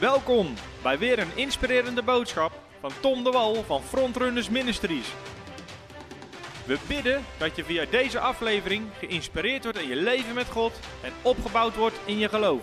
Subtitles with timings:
[0.00, 5.14] Welkom bij weer een inspirerende boodschap van Tom de Wal van Frontrunners Ministries.
[6.66, 10.72] We bidden dat je via deze aflevering geïnspireerd wordt in je leven met God
[11.02, 12.62] en opgebouwd wordt in je geloof.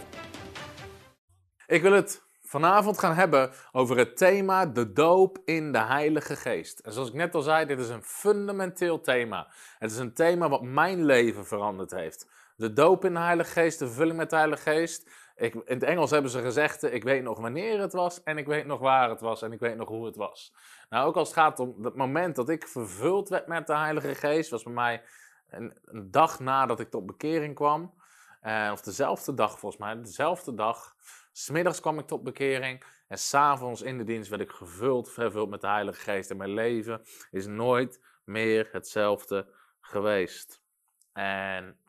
[1.67, 6.79] Ik wil het vanavond gaan hebben over het thema de doop in de Heilige Geest.
[6.79, 9.47] En zoals ik net al zei, dit is een fundamenteel thema.
[9.77, 12.27] Het is een thema wat mijn leven veranderd heeft.
[12.55, 15.09] De doop in de Heilige Geest, de vervulling met de Heilige Geest.
[15.35, 18.45] Ik, in het Engels hebben ze gezegd, ik weet nog wanneer het was en ik
[18.45, 20.53] weet nog waar het was en ik weet nog hoe het was.
[20.89, 24.15] Nou, ook als het gaat om het moment dat ik vervuld werd met de Heilige
[24.15, 25.03] Geest, was bij mij
[25.49, 27.93] een, een dag nadat ik tot bekering kwam.
[28.43, 30.95] Uh, of dezelfde dag volgens mij, dezelfde dag.
[31.31, 35.61] Smiddags kwam ik tot bekering en s'avonds in de dienst werd ik gevuld, vervuld met
[35.61, 36.29] de Heilige Geest.
[36.29, 39.47] En mijn leven is nooit meer hetzelfde
[39.81, 40.61] geweest.
[41.13, 41.79] En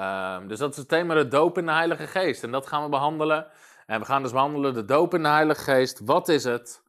[0.00, 2.42] um, dus dat is het thema de doop in de Heilige Geest.
[2.42, 3.46] En dat gaan we behandelen.
[3.86, 6.00] En we gaan dus behandelen de doop in de Heilige Geest.
[6.04, 6.82] Wat is het?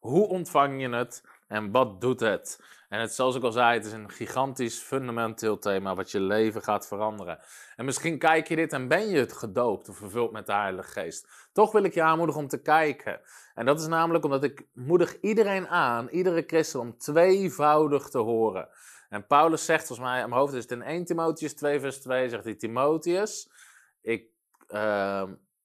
[0.00, 1.24] Hoe ontvang je het?
[1.48, 2.60] En wat doet het?
[2.88, 6.62] En het, zoals ik al zei, het is een gigantisch fundamenteel thema wat je leven
[6.62, 7.38] gaat veranderen.
[7.76, 10.90] En misschien kijk je dit en ben je het gedoopt of vervuld met de Heilige
[10.90, 11.48] Geest.
[11.52, 13.20] Toch wil ik je aanmoedigen om te kijken.
[13.54, 18.68] En dat is namelijk omdat ik moedig iedereen aan, iedere christen, om tweevoudig te horen.
[19.08, 22.00] En Paulus zegt, volgens mij, aan mijn hoofd is het in 1 Timotheus 2 vers
[22.00, 23.50] 2, zegt hij, Timotheus,
[24.00, 24.30] ik,
[24.68, 25.22] uh,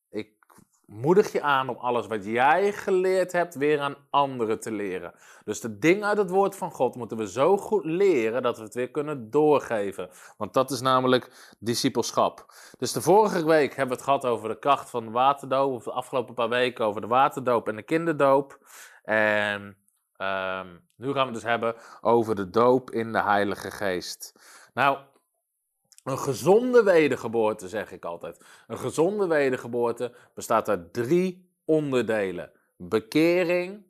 [0.10, 0.44] ik
[0.86, 5.14] moedig je aan om alles wat jij geleerd hebt weer aan anderen te leren.
[5.44, 8.64] Dus de dingen uit het woord van God moeten we zo goed leren dat we
[8.64, 10.10] het weer kunnen doorgeven.
[10.38, 12.46] Want dat is namelijk discipelschap.
[12.78, 15.74] Dus de vorige week hebben we het gehad over de kracht van de waterdoop.
[15.74, 18.60] Of de afgelopen paar weken over de waterdoop en de kinderdoop.
[19.04, 19.78] En
[20.18, 24.34] um, nu gaan we het dus hebben over de doop in de Heilige Geest.
[24.74, 24.98] Nou,
[26.04, 28.46] een gezonde wedergeboorte, zeg ik altijd.
[28.68, 33.86] Een gezonde wedergeboorte bestaat uit drie onderdelen: bekering,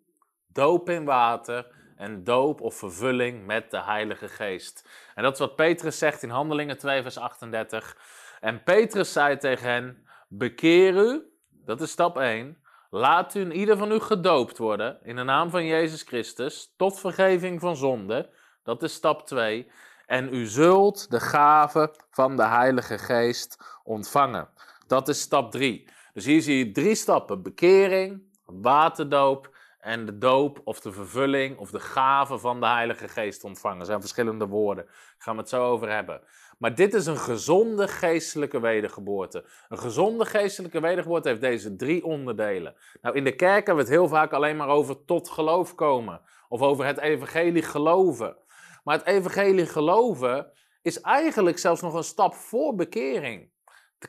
[0.47, 4.89] doop in water en doop of vervulling met de Heilige Geest.
[5.15, 7.97] En dat is wat Petrus zegt in Handelingen 2, vers 38.
[8.39, 12.62] En Petrus zei tegen hen: Bekeer u, dat is stap 1.
[12.95, 16.99] Laat u in ieder van u gedoopt worden in de naam van Jezus Christus tot
[16.99, 18.29] vergeving van zonde.
[18.63, 19.71] Dat is stap 2
[20.05, 24.49] en u zult de gave van de Heilige Geest ontvangen.
[24.87, 25.87] Dat is stap 3.
[26.13, 31.71] Dus hier zie je drie stappen: bekering, waterdoop en de doop of de vervulling of
[31.71, 33.77] de gave van de Heilige Geest ontvangen.
[33.77, 34.85] Dat zijn verschillende woorden.
[34.85, 36.21] Daar gaan we het zo over hebben.
[36.63, 39.45] Maar dit is een gezonde geestelijke wedergeboorte.
[39.69, 42.75] Een gezonde geestelijke wedergeboorte heeft deze drie onderdelen.
[43.01, 46.21] Nou, in de kerk hebben we het heel vaak alleen maar over tot geloof komen.
[46.49, 48.37] Of over het evangelie geloven.
[48.83, 53.51] Maar het evangelie geloven is eigenlijk zelfs nog een stap voor bekering.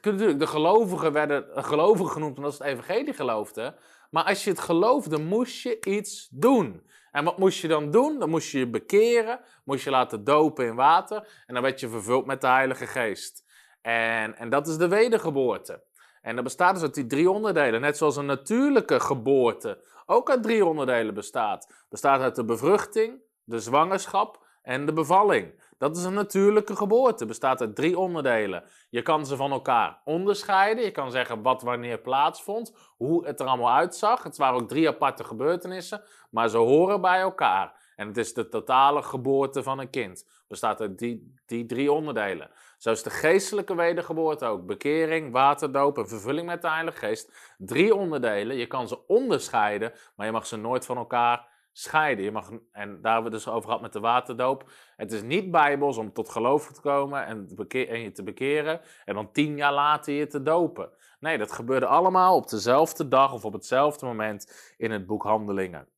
[0.01, 3.75] De gelovigen werden gelovigen genoemd omdat ze het evangelie geloofden.
[4.11, 6.83] Maar als je het geloofde, moest je iets doen.
[7.15, 8.19] En wat moest je dan doen?
[8.19, 11.89] Dan moest je je bekeren, moest je laten dopen in water en dan werd je
[11.89, 13.45] vervuld met de Heilige Geest.
[13.83, 15.83] En, en dat is de wedergeboorte.
[16.23, 17.81] En dat bestaat dus uit die drie onderdelen.
[17.81, 21.87] Net zoals een natuurlijke geboorte ook uit drie onderdelen bestaat.
[21.89, 25.63] Bestaat uit de bevruchting, de zwangerschap en de bevalling.
[25.85, 28.65] Dat is een natuurlijke geboorte, bestaat uit drie onderdelen.
[28.91, 30.85] Je kan ze van elkaar onderscheiden.
[30.85, 34.23] Je kan zeggen wat wanneer plaatsvond, hoe het er allemaal uitzag.
[34.23, 37.93] Het waren ook drie aparte gebeurtenissen, maar ze horen bij elkaar.
[37.97, 40.27] En het is de totale geboorte van een kind.
[40.49, 42.51] Bestaat uit die, die drie onderdelen.
[42.79, 44.67] Zo is de geestelijke wedergeboorte ook.
[44.67, 47.55] Bekering, waterdoop en vervulling met de Heilige Geest.
[47.59, 48.57] Drie onderdelen.
[48.57, 52.25] Je kan ze onderscheiden, maar je mag ze nooit van elkaar scheiden.
[52.25, 54.71] Je mag, en daar hebben we het dus over gehad met de waterdoop.
[54.97, 59.15] Het is niet bijbels om tot geloof te komen en, en je te bekeren en
[59.15, 60.91] dan tien jaar later je te dopen.
[61.21, 65.89] Nee, dat gebeurde allemaal op dezelfde dag of op hetzelfde moment in het boek Handelingen.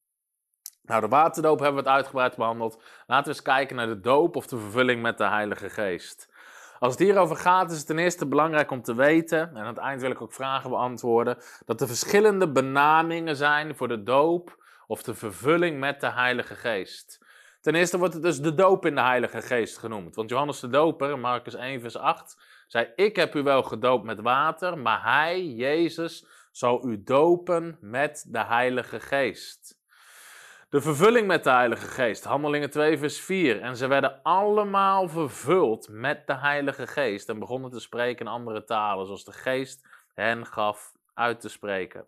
[0.82, 2.82] Nou, de waterdoop hebben we het uitgebreid behandeld.
[3.06, 6.34] Laten we eens kijken naar de doop of de vervulling met de Heilige Geest.
[6.78, 9.78] Als het hierover gaat, is het ten eerste belangrijk om te weten, en aan het
[9.78, 15.02] eind wil ik ook vragen beantwoorden, dat er verschillende benamingen zijn voor de doop of
[15.02, 17.24] de vervulling met de Heilige Geest.
[17.60, 20.14] Ten eerste wordt het dus de doop in de Heilige Geest genoemd.
[20.14, 24.20] Want Johannes de Doper, Marcus 1, vers 8, zei: Ik heb u wel gedoopt met
[24.20, 29.76] water, maar hij, Jezus, zal u dopen met de Heilige Geest.
[30.68, 33.60] De vervulling met de Heilige Geest, Handelingen 2, vers 4.
[33.60, 38.64] En ze werden allemaal vervuld met de Heilige Geest en begonnen te spreken in andere
[38.64, 42.06] talen, zoals de Geest hen gaf uit te spreken.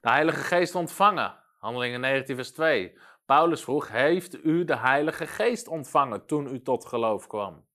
[0.00, 2.98] De Heilige Geest ontvangen, Handelingen 19, vers 2.
[3.26, 7.66] Paulus vroeg: Heeft u de Heilige Geest ontvangen toen u tot geloof kwam?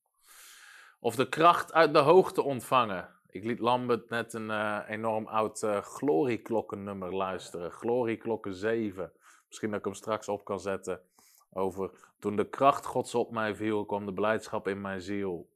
[0.99, 5.61] Of de kracht uit de hoogte ontvangen Ik liet Lambert net een eh, enorm oud
[5.61, 7.71] uh, glorieklokkennummer luisteren.
[7.71, 9.11] Glorieklokken 7.
[9.47, 11.01] Misschien dat ik hem straks op kan zetten.
[11.51, 15.49] Over toen de kracht Gods op mij viel, kwam de blijdschap in mijn ziel.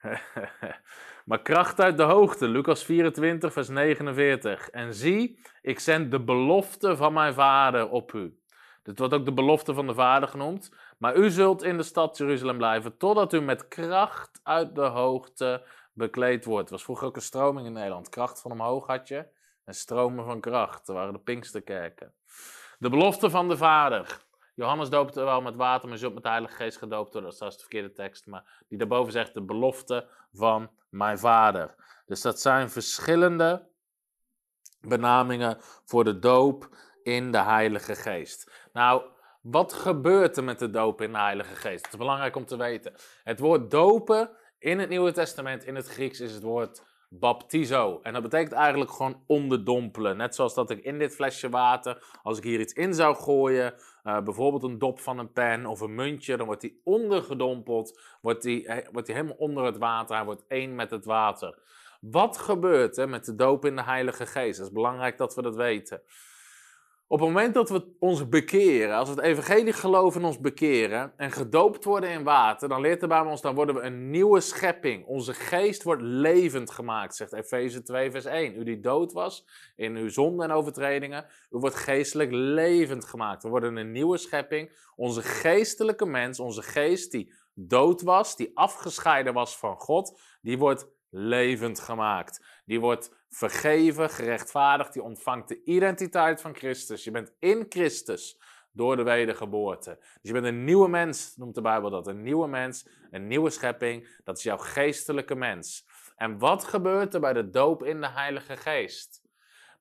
[1.28, 4.70] maar kracht uit de hoogte, Lucas 24, vers 49.
[4.70, 8.38] En zie, ik zend de belofte van mijn vader op u.
[8.82, 10.74] Dit wordt ook de belofte van de vader genoemd.
[10.98, 15.66] Maar u zult in de stad Jeruzalem blijven, totdat u met kracht uit de hoogte
[15.92, 16.62] bekleed wordt.
[16.62, 18.08] Het was vroeger ook een stroming in Nederland.
[18.08, 19.26] Kracht van omhoog had je
[19.64, 20.86] en stromen van kracht.
[20.86, 22.14] Dat waren de Pinksterkerken.
[22.78, 24.28] De belofte van de vader.
[24.54, 27.30] Johannes doopte wel met water, maar zult met de Heilige Geest gedoopt worden.
[27.38, 31.74] Dat is de verkeerde tekst, maar die daarboven zegt de belofte van mijn vader.
[32.06, 33.68] Dus dat zijn verschillende
[34.80, 38.68] benamingen voor de doop in de Heilige Geest.
[38.72, 39.02] Nou,
[39.40, 41.84] wat gebeurt er met de doop in de Heilige Geest?
[41.84, 42.94] Het is belangrijk om te weten.
[43.24, 46.82] Het woord dopen in het Nieuwe Testament, in het Grieks, is het woord
[47.12, 48.00] baptizo.
[48.02, 50.16] En dat betekent eigenlijk gewoon onderdompelen.
[50.16, 53.74] Net zoals dat ik in dit flesje water, als ik hier iets in zou gooien,
[54.04, 58.42] uh, bijvoorbeeld een dop van een pen of een muntje, dan wordt die ondergedompeld, wordt
[58.42, 61.58] die, eh, wordt die helemaal onder het water, hij wordt één met het water.
[62.00, 64.58] Wat gebeurt er met de doop in de Heilige Geest?
[64.58, 66.02] Het is belangrijk dat we dat weten.
[67.12, 71.12] Op het moment dat we ons bekeren, als we het evangelie geloven en ons bekeren
[71.16, 74.40] en gedoopt worden in water, dan leert de Bijbel ons, dan worden we een nieuwe
[74.40, 75.06] schepping.
[75.06, 78.58] Onze geest wordt levend gemaakt, zegt Efeze 2 vers 1.
[78.58, 79.46] U die dood was
[79.76, 83.42] in uw zonden en overtredingen, u wordt geestelijk levend gemaakt.
[83.42, 84.92] We worden een nieuwe schepping.
[84.96, 90.88] Onze geestelijke mens, onze geest die dood was, die afgescheiden was van God, die wordt
[91.08, 92.44] levend gemaakt.
[92.64, 97.04] Die wordt vergeven, gerechtvaardigd, die ontvangt de identiteit van Christus.
[97.04, 98.40] Je bent in Christus
[98.72, 99.98] door de wedergeboorte.
[100.00, 102.06] Dus je bent een nieuwe mens, noemt de Bijbel dat.
[102.06, 104.20] Een nieuwe mens, een nieuwe schepping.
[104.24, 105.86] Dat is jouw geestelijke mens.
[106.16, 109.22] En wat gebeurt er bij de doop in de Heilige Geest?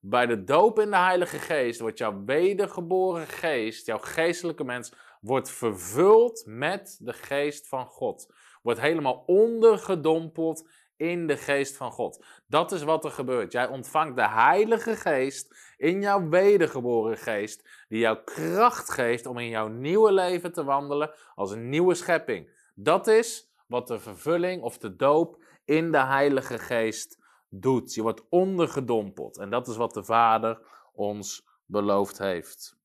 [0.01, 5.51] Bij de doop in de Heilige Geest wordt jouw wedergeboren geest, jouw geestelijke mens, wordt
[5.51, 8.33] vervuld met de geest van God.
[8.61, 10.69] Wordt helemaal ondergedompeld
[10.99, 12.25] in de geest van God.
[12.47, 13.51] Dat is wat er gebeurt.
[13.51, 19.49] Jij ontvangt de Heilige Geest in jouw wedergeboren geest, die jou kracht geeft om in
[19.49, 22.49] jouw nieuwe leven te wandelen als een nieuwe schepping.
[22.75, 27.19] Dat is wat de vervulling of de doop in de Heilige Geest
[27.49, 27.93] doet.
[27.93, 30.61] Je wordt ondergedompeld en dat is wat de Vader
[30.93, 32.77] ons beloofd heeft.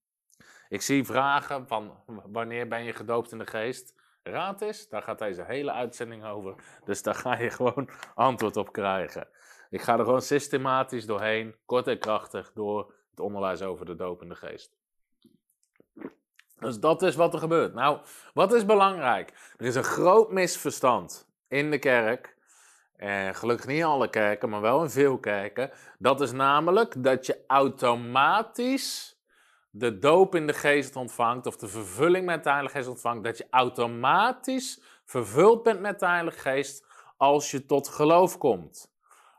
[0.69, 1.93] Ik zie vragen van
[2.27, 3.95] wanneer ben je gedoopt in de geest?
[4.31, 6.55] Raad is, daar gaat deze hele uitzending over.
[6.85, 9.29] Dus daar ga je gewoon antwoord op krijgen.
[9.71, 14.35] Ik ga er gewoon systematisch doorheen, kort en krachtig, door het onderwijs over de dopende
[14.35, 14.77] geest.
[16.59, 17.75] Dus dat is wat er gebeurt.
[17.75, 18.01] Nou,
[18.35, 19.53] wat is belangrijk?
[19.57, 22.37] Er is een groot misverstand in de kerk.
[22.97, 25.71] En gelukkig niet in alle kerken, maar wel in veel kerken.
[25.99, 29.14] Dat is namelijk dat je automatisch
[29.77, 33.39] de doop in de geest ontvangt, of de vervulling met de Heilige Geest ontvangt, dat
[33.39, 36.87] je automatisch vervuld bent met de Heilige Geest
[37.17, 38.93] als je tot geloof komt.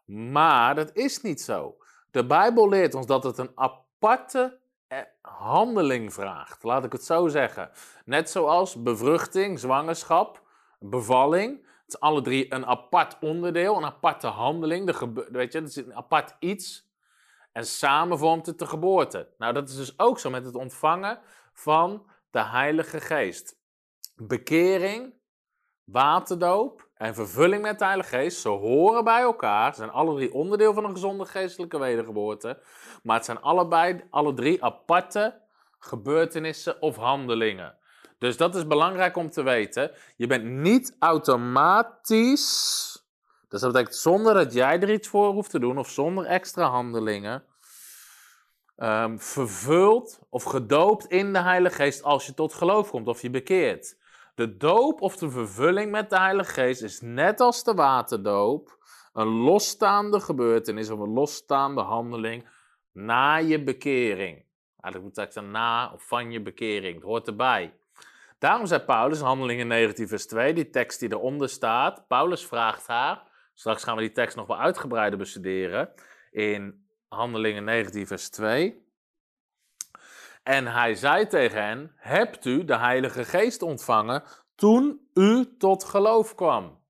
[0.05, 1.77] Maar dat is niet zo.
[2.11, 6.63] De Bijbel leert ons dat het een aparte eh, handeling vraagt.
[6.63, 7.69] Laat ik het zo zeggen.
[8.05, 10.41] Net zoals bevruchting, zwangerschap,
[10.79, 11.57] bevalling.
[11.57, 14.85] Het is alle drie een apart onderdeel, een aparte handeling.
[14.85, 16.84] De weet je, het is een apart iets.
[17.55, 19.27] En samen vormt het de geboorte.
[19.37, 21.19] Nou, dat is dus ook zo met het ontvangen
[21.53, 23.57] van de Heilige Geest.
[24.15, 25.13] Bekering,
[25.83, 29.71] waterdoop en vervulling met de Heilige Geest, ze horen bij elkaar.
[29.71, 32.59] Ze zijn alle drie onderdeel van een gezonde geestelijke wedergeboorte.
[33.03, 35.41] Maar het zijn allebei, alle drie aparte
[35.79, 37.77] gebeurtenissen of handelingen.
[38.17, 39.91] Dus dat is belangrijk om te weten.
[40.15, 42.94] Je bent niet automatisch
[43.49, 46.69] dus dat betekent zonder dat jij er iets voor hoeft te doen of zonder extra
[46.69, 47.43] handelingen,
[48.77, 53.29] um, vervuld of gedoopt in de Heilige Geest als je tot geloof komt of je
[53.29, 53.97] bekeert.
[54.35, 58.77] De doop of de vervulling met de Heilige Geest is net als de waterdoop
[59.13, 62.47] een losstaande gebeurtenis of een losstaande handeling
[62.91, 64.43] na je bekering.
[64.81, 66.95] Eigenlijk moet ik zeggen na of van je bekering.
[66.95, 67.73] Het hoort erbij.
[68.39, 72.07] Daarom zei Paulus in Handelingen 19 vers 2, die tekst die eronder staat.
[72.07, 73.23] Paulus vraagt haar,
[73.55, 75.93] Straks gaan we die tekst nog wel uitgebreider bestuderen
[76.31, 78.83] in Handelingen 19, vers 2.
[80.43, 84.23] En hij zei tegen hen: Hebt u de Heilige Geest ontvangen
[84.55, 86.83] toen u tot geloof kwam?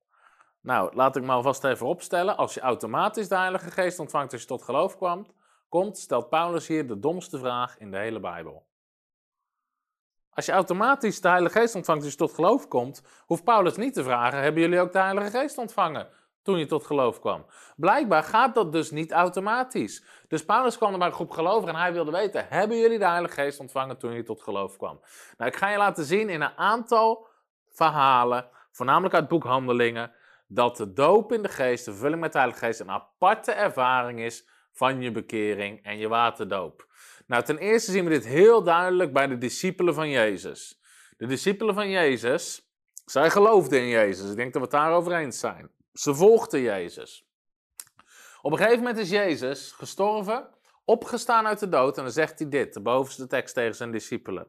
[0.62, 2.38] Nou, laat ik me alvast even opstellen.
[2.38, 5.27] Als je automatisch de Heilige Geest ontvangt als je tot geloof kwam,
[5.69, 8.65] komt, stelt Paulus hier de domste vraag in de hele Bijbel.
[10.29, 13.93] Als je automatisch de Heilige Geest ontvangt als je tot geloof komt, hoeft Paulus niet
[13.93, 16.07] te vragen: Hebben jullie ook de Heilige Geest ontvangen?
[16.46, 17.46] Toen je tot geloof kwam.
[17.75, 20.04] Blijkbaar gaat dat dus niet automatisch.
[20.28, 23.08] Dus Paulus kwam er bij een groep gelovigen en hij wilde weten: hebben jullie de
[23.08, 25.02] Heilige Geest ontvangen toen je tot geloof kwam?
[25.38, 27.28] Nou, ik ga je laten zien in een aantal
[27.70, 30.12] verhalen, voornamelijk uit boekhandelingen,
[30.48, 34.20] dat de doop in de geest, de vulling met de Heilige Geest, een aparte ervaring
[34.20, 36.88] is van je bekering en je waterdoop.
[37.28, 40.80] Nou, ten eerste zien we dit heel duidelijk bij de discipelen van Jezus.
[41.18, 42.70] De discipelen van Jezus,
[43.06, 44.30] zij geloofden in Jezus.
[44.30, 45.70] Ik denk dat we het daarover eens zijn.
[45.96, 47.25] Ze volgden Jezus.
[48.42, 50.50] Op een gegeven moment is Jezus gestorven,
[50.86, 54.48] opgestaan uit de dood en dan zegt hij dit, de bovenste tekst tegen zijn discipelen.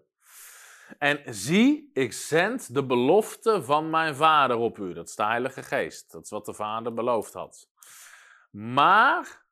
[0.99, 4.93] En zie, ik zend de belofte van mijn vader op u.
[4.93, 6.13] Dat is de Heilige Geest.
[6.13, 7.69] Dat is wat de vader beloofd had.
[8.51, 9.45] Maar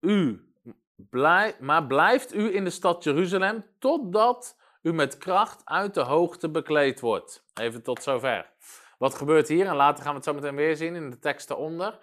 [0.00, 0.52] u,
[0.94, 6.50] blij, maar blijft u in de stad Jeruzalem totdat u met kracht uit de hoogte
[6.50, 7.44] bekleed wordt.
[7.54, 8.52] Even tot zover.
[9.00, 9.66] Wat gebeurt hier?
[9.66, 11.98] En later gaan we het zo meteen weer zien in de tekst eronder.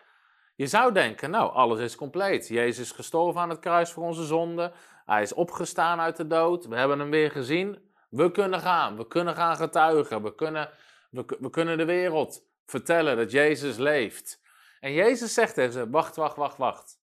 [0.55, 2.47] Je zou denken, nou, alles is compleet.
[2.47, 4.71] Jezus is gestorven aan het kruis voor onze zonden.
[5.05, 6.65] Hij is opgestaan uit de dood.
[6.65, 7.91] We hebben hem weer gezien.
[8.09, 8.97] We kunnen gaan.
[8.97, 10.23] We kunnen gaan getuigen.
[10.23, 10.69] We kunnen,
[11.09, 14.41] we, we kunnen de wereld vertellen dat Jezus leeft.
[14.79, 16.99] En Jezus zegt tegen ze: Wacht, wacht, wacht, wacht.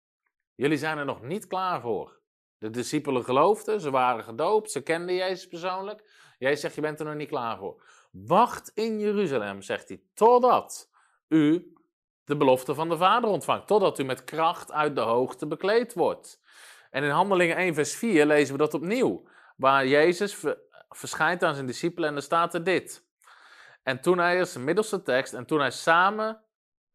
[0.55, 2.21] Jullie zijn er nog niet klaar voor.
[2.59, 6.11] De discipelen geloofden, ze waren gedoopt, ze kenden Jezus persoonlijk.
[6.39, 7.83] Jezus zegt: Je bent er nog niet klaar voor.
[8.15, 10.91] Wacht in Jeruzalem, zegt hij, totdat
[11.29, 11.75] u
[12.25, 13.67] de belofte van de Vader ontvangt.
[13.67, 16.41] Totdat u met kracht uit de hoogte bekleed wordt.
[16.91, 19.29] En in Handelingen 1, vers 4 lezen we dat opnieuw.
[19.57, 20.45] Waar Jezus
[20.89, 23.05] verschijnt aan zijn discipelen en er staat er dit.
[23.83, 26.43] En toen hij, is de middelste tekst, en toen hij samen,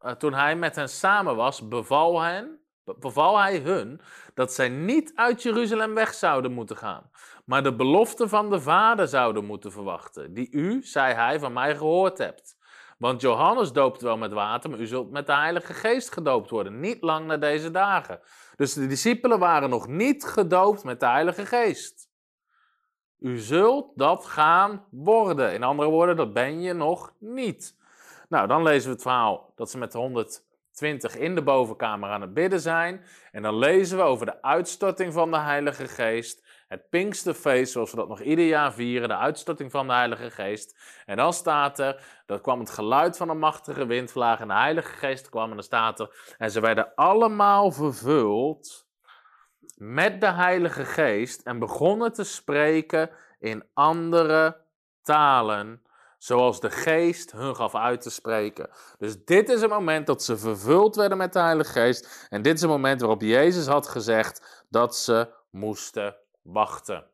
[0.00, 4.00] uh, toen hij met hen samen was, beval, hen, beval hij hun
[4.34, 7.10] dat zij niet uit Jeruzalem weg zouden moeten gaan,
[7.50, 11.76] maar de belofte van de Vader zouden moeten verwachten, die u, zei hij, van mij
[11.76, 12.56] gehoord hebt.
[12.98, 16.80] Want Johannes doopt wel met water, maar u zult met de Heilige Geest gedoopt worden,
[16.80, 18.20] niet lang na deze dagen.
[18.56, 22.10] Dus de discipelen waren nog niet gedoopt met de Heilige Geest.
[23.18, 25.52] U zult dat gaan worden.
[25.52, 27.76] In andere woorden, dat ben je nog niet.
[28.28, 32.20] Nou, dan lezen we het verhaal dat ze met de 120 in de bovenkamer aan
[32.20, 33.04] het bidden zijn.
[33.32, 36.49] En dan lezen we over de uitstorting van de Heilige Geest.
[36.70, 40.78] Het Pinksterfeest, zoals we dat nog ieder jaar vieren, de uitstorting van de Heilige Geest.
[41.06, 44.92] En dan staat er, dat kwam het geluid van een machtige windvlaag en de Heilige
[44.92, 48.86] Geest kwam en dan staat er, en ze werden allemaal vervuld
[49.76, 54.60] met de Heilige Geest en begonnen te spreken in andere
[55.02, 55.82] talen,
[56.18, 58.70] zoals de Geest hun gaf uit te spreken.
[58.98, 62.54] Dus dit is het moment dat ze vervuld werden met de Heilige Geest en dit
[62.54, 67.06] is het moment waarop Jezus had gezegd dat ze moesten wachten.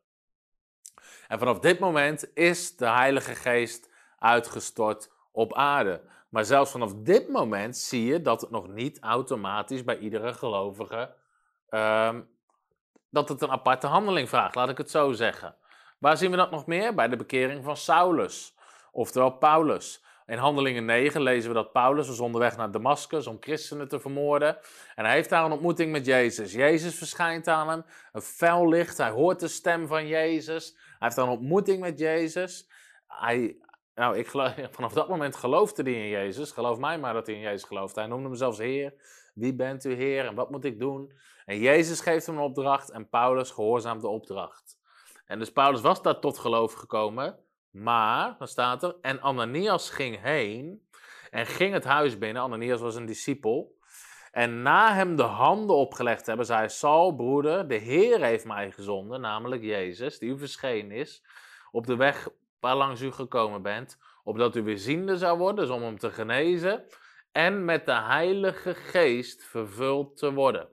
[1.27, 6.01] En vanaf dit moment is de Heilige Geest uitgestort op aarde.
[6.29, 11.13] Maar zelfs vanaf dit moment zie je dat het nog niet automatisch bij iedere gelovige
[11.69, 12.29] um,
[13.09, 15.55] dat het een aparte handeling vraagt, laat ik het zo zeggen.
[15.97, 16.95] Waar zien we dat nog meer?
[16.95, 18.55] Bij de bekering van Saulus,
[18.91, 20.03] oftewel Paulus.
[20.27, 24.57] In Handelingen 9 lezen we dat Paulus was onderweg naar Damascus om christenen te vermoorden.
[24.95, 26.51] En hij heeft daar een ontmoeting met Jezus.
[26.51, 30.71] Jezus verschijnt aan hem, een fel licht, hij hoort de stem van Jezus.
[30.75, 32.69] Hij heeft daar een ontmoeting met Jezus.
[33.07, 33.57] Hij,
[33.95, 34.27] nou, ik
[34.77, 36.51] vanaf dat moment geloofde hij in Jezus.
[36.51, 37.99] Geloof mij maar dat hij in Jezus geloofde.
[37.99, 38.93] Hij noemde hem zelfs Heer.
[39.33, 41.11] Wie bent u, Heer, en wat moet ik doen?
[41.45, 44.79] En Jezus geeft hem een opdracht en Paulus gehoorzaamt de opdracht.
[45.25, 47.39] En dus Paulus was daar tot geloof gekomen,
[47.77, 50.87] maar, dan staat er, en Ananias ging heen
[51.29, 52.41] en ging het huis binnen.
[52.41, 53.75] Ananias was een discipel.
[54.31, 59.21] En na hem de handen opgelegd hebben, zei Saul, broeder, de Heer heeft mij gezonden,
[59.21, 61.23] namelijk Jezus, die u verschenen is,
[61.71, 62.29] op de weg
[62.59, 66.11] waar langs u gekomen bent, opdat u weer ziende zou worden, dus om hem te
[66.11, 66.85] genezen,
[67.31, 70.69] en met de Heilige Geest vervuld te worden.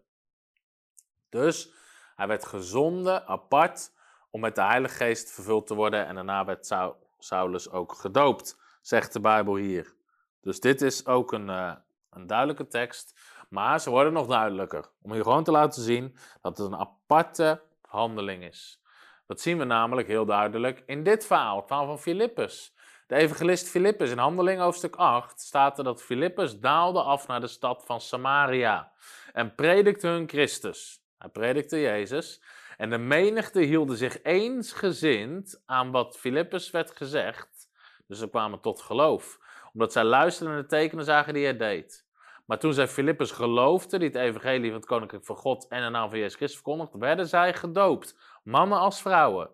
[1.28, 1.74] Dus
[2.16, 3.93] hij werd gezonden apart
[4.34, 6.74] om met de Heilige Geest vervuld te worden en daarna werd
[7.18, 9.94] Saulus ook gedoopt, zegt de Bijbel hier.
[10.40, 11.72] Dus dit is ook een, uh,
[12.10, 14.90] een duidelijke tekst, maar ze worden nog duidelijker.
[15.02, 18.82] Om hier gewoon te laten zien dat het een aparte handeling is.
[19.26, 22.74] Dat zien we namelijk heel duidelijk in dit verhaal, het verhaal van Filippus.
[23.06, 27.46] De evangelist Filippus in Handeling hoofdstuk 8 staat er dat Filippus daalde af naar de
[27.46, 28.92] stad van Samaria
[29.32, 31.02] en predikte hun Christus.
[31.18, 32.40] Hij predikte Jezus.
[32.76, 37.68] En de menigte hielden zich eensgezind aan wat Filippus werd gezegd.
[38.06, 39.38] Dus ze kwamen tot geloof.
[39.72, 42.06] Omdat zij luisterden naar de tekenen zagen die hij deed.
[42.44, 45.88] Maar toen zij Filippus geloofden, die het evangelie van het koninkrijk van God en de
[45.88, 48.16] naam van Jezus Christus verkondigden, werden zij gedoopt.
[48.42, 49.50] Mannen als vrouwen.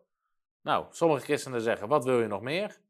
[0.62, 2.80] Nou, sommige christenen zeggen, wat wil je nog meer?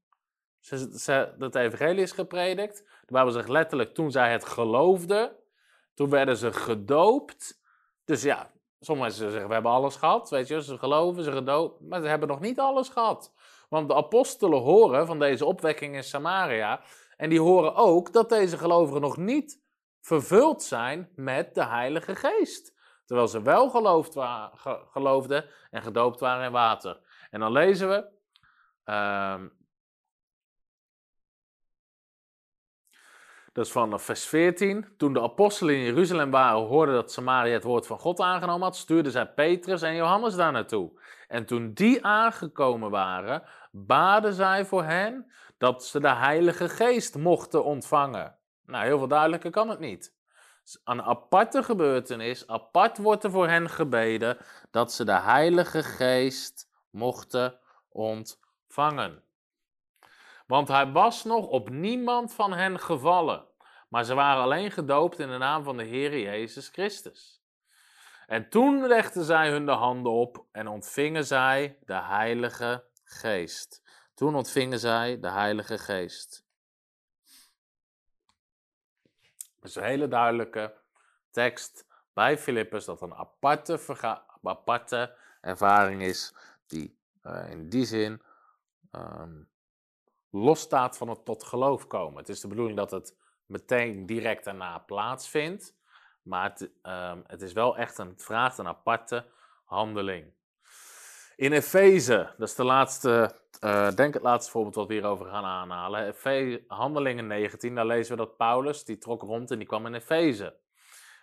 [0.59, 2.79] Ze, ze, dat evangelie is gepredikt.
[2.79, 5.39] De Bijbel zegt letterlijk, toen zij het geloofden,
[5.95, 7.61] Toen werden ze gedoopt.
[8.05, 10.31] Dus ja, sommige mensen zeggen, we hebben alles gehad.
[10.31, 11.81] Weet je, ze geloven, ze gedoopt.
[11.81, 13.35] Maar ze hebben nog niet alles gehad.
[13.69, 16.81] Want de apostelen horen van deze opwekking in Samaria.
[17.17, 19.63] En die horen ook dat deze gelovigen nog niet
[20.01, 22.75] vervuld zijn met de Heilige Geest.
[23.05, 27.01] Terwijl ze wel geloofd wa- ge- geloofden en gedoopt waren in water.
[27.31, 28.19] En dan lezen we.
[28.85, 29.49] ehm,
[33.61, 34.87] dat is van vers 14.
[34.97, 38.76] Toen de apostelen in Jeruzalem waren, hoorden dat Samaria het woord van God aangenomen had,
[38.76, 41.00] stuurden zij Petrus en Johannes daar naartoe.
[41.29, 47.64] En toen die aangekomen waren, baden zij voor hen dat ze de Heilige Geest mochten
[47.64, 48.37] ontvangen.
[48.67, 50.14] Nou, heel veel duidelijker kan het niet.
[50.85, 54.37] Een aparte gebeurtenis, apart wordt er voor hen gebeden
[54.71, 59.23] dat ze de Heilige Geest mochten ontvangen.
[60.47, 63.49] Want hij was nog op niemand van hen gevallen,
[63.90, 67.42] maar ze waren alleen gedoopt in de naam van de Heer Jezus Christus.
[68.26, 73.82] En toen legden zij hun de handen op en ontvingen zij de Heilige Geest.
[74.14, 76.44] Toen ontvingen zij de Heilige Geest.
[79.62, 80.75] Is een hele duidelijke
[81.30, 83.80] tekst bij Filippus dat een aparte,
[84.42, 86.35] aparte ervaring is
[86.66, 88.23] die eh, in die zin
[88.90, 89.42] ehm,
[90.30, 92.18] losstaat van het tot geloof komen.
[92.18, 93.18] Het is de bedoeling dat het
[93.50, 95.76] meteen direct daarna plaatsvindt,
[96.23, 99.26] maar het, ehm, het is wel echt een, het vraagt een aparte
[99.64, 100.33] handeling.
[101.37, 105.45] In Efeze, dat is de laatste, eh, denk het laatste voorbeeld wat we hierover gaan
[105.45, 106.14] aanhalen.
[106.66, 110.57] Handelingen 19, daar lezen we dat Paulus, die trok rond en die kwam in Efeze.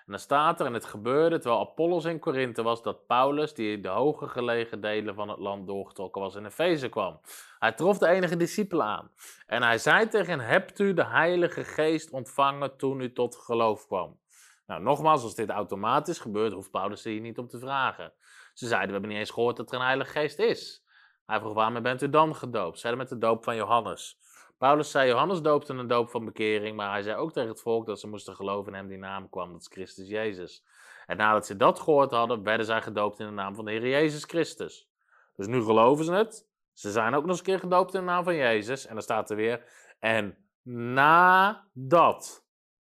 [0.07, 3.79] En dan staat er, en het gebeurde terwijl Apollos in Korinthe was, dat Paulus, die
[3.79, 7.19] de hoger gelegen delen van het land doorgetrokken was, in Efeze kwam.
[7.59, 9.11] Hij trof de enige discipelen aan.
[9.45, 13.87] En hij zei tegen hen, hebt u de Heilige Geest ontvangen toen u tot geloof
[13.87, 14.19] kwam?
[14.65, 18.13] Nou, nogmaals, als dit automatisch gebeurt, hoeft Paulus er hier niet om te vragen.
[18.53, 20.85] Ze zeiden, we hebben niet eens gehoord dat er een Heilige Geest is.
[21.25, 22.79] Hij vroeg, waarmee bent u dan gedoopt?
[22.79, 24.19] Zeiden met de doop van Johannes.
[24.57, 27.85] Paulus zei, Johannes doopte een doop van bekering, maar hij zei ook tegen het volk
[27.85, 30.63] dat ze moesten geloven in hem die naam kwam, dat is Christus Jezus.
[31.05, 33.87] En nadat ze dat gehoord hadden, werden zij gedoopt in de naam van de Heer
[33.87, 34.89] Jezus Christus.
[35.35, 36.47] Dus nu geloven ze het.
[36.73, 38.85] Ze zijn ook nog eens een keer gedoopt in de naam van Jezus.
[38.85, 39.63] En dan staat er weer,
[39.99, 42.45] en nadat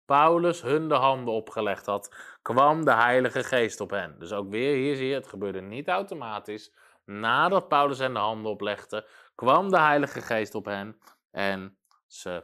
[0.06, 4.16] Paulus hun de handen opgelegd had, kwam de Heilige Geest op hen.
[4.20, 6.74] Dus ook weer, hier zie je, het gebeurde niet automatisch.
[7.06, 10.98] Nadat Paulus hen de handen oplegde, kwam de Heilige Geest op hen
[11.38, 12.44] en ze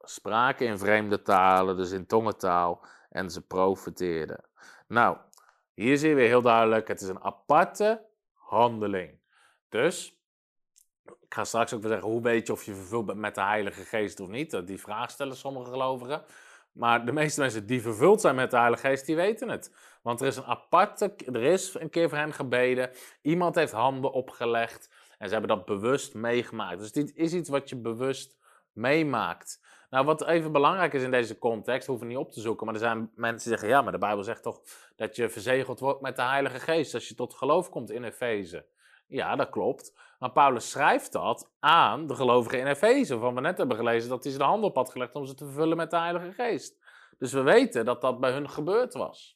[0.00, 4.44] spraken in vreemde talen, dus in tongentaal, en ze profeteerden.
[4.88, 5.16] Nou,
[5.74, 9.20] hier zie je weer heel duidelijk, het is een aparte handeling.
[9.68, 10.20] Dus,
[11.04, 13.42] ik ga straks ook weer zeggen, hoe weet je of je vervuld bent met de
[13.42, 14.66] Heilige Geest of niet?
[14.66, 16.24] Die vraag stellen sommige gelovigen.
[16.72, 19.74] Maar de meeste mensen die vervuld zijn met de Heilige Geest, die weten het.
[20.02, 22.90] Want er is een aparte, er is een keer voor hen gebeden.
[23.22, 26.78] Iemand heeft handen opgelegd en ze hebben dat bewust meegemaakt.
[26.78, 28.36] Dus dit is iets wat je bewust
[28.72, 29.60] meemaakt.
[29.90, 32.66] Nou, wat even belangrijk is in deze context, hoeven we niet op te zoeken.
[32.66, 34.60] Maar er zijn mensen die zeggen, ja, maar de Bijbel zegt toch
[34.96, 38.66] dat je verzegeld wordt met de Heilige Geest als je tot geloof komt in Efeze.
[39.06, 39.98] Ja, dat klopt.
[40.18, 44.22] Maar Paulus schrijft dat aan de gelovigen in Efeze, waarvan we net hebben gelezen dat
[44.22, 46.78] hij ze de hand op had gelegd om ze te vervullen met de Heilige Geest.
[47.18, 49.35] Dus we weten dat dat bij hun gebeurd was.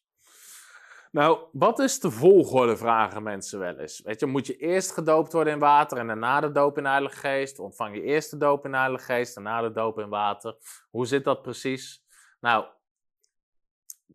[1.11, 4.01] Nou, wat is de volgorde, vragen mensen wel eens.
[4.01, 7.17] Weet je, moet je eerst gedoopt worden in water en daarna de doop in Heilige
[7.17, 7.59] Geest?
[7.59, 10.57] Ontvang je eerst de doop in Heilige Geest en daarna de doop in water?
[10.91, 12.05] Hoe zit dat precies?
[12.41, 12.65] Nou,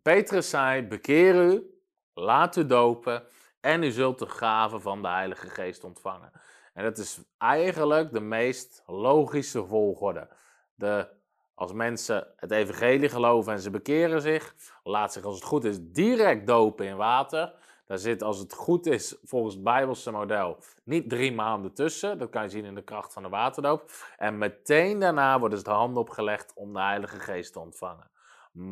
[0.02, 1.80] Petrus zei, bekeer u,
[2.14, 3.26] laat u dopen
[3.60, 6.32] en u zult de gave van de Heilige Geest ontvangen.
[6.72, 10.28] En dat is eigenlijk de meest logische volgorde.
[10.74, 11.08] De,
[11.56, 15.78] als mensen het evangelie geloven en ze bekeren zich, laat zich als het goed is
[15.80, 17.54] direct dopen in water.
[17.86, 22.18] Daar zit, als het goed is, volgens het Bijbelse model, niet drie maanden tussen.
[22.18, 23.90] Dat kan je zien in de kracht van de waterdoop.
[24.16, 28.10] En meteen daarna worden ze de handen opgelegd om de Heilige Geest te ontvangen.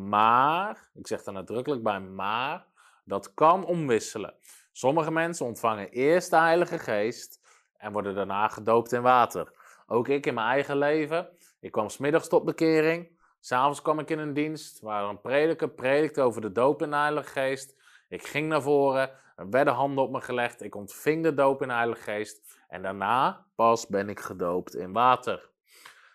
[0.09, 2.65] Maar, ik zeg er nadrukkelijk bij maar,
[3.03, 4.33] dat kan omwisselen.
[4.71, 7.39] Sommige mensen ontvangen eerst de Heilige Geest
[7.77, 9.51] en worden daarna gedoopt in water.
[9.87, 11.29] Ook ik in mijn eigen leven.
[11.65, 13.19] Ik kwam smiddags tot bekering.
[13.39, 16.95] S'avonds kwam ik in een dienst waar een prediker predikte over de doop in de
[16.95, 17.75] Heilige Geest.
[18.09, 20.61] Ik ging naar voren, er werden handen op me gelegd.
[20.61, 22.59] Ik ontving de doop in de Heilige Geest.
[22.67, 25.49] En daarna pas ben ik gedoopt in water.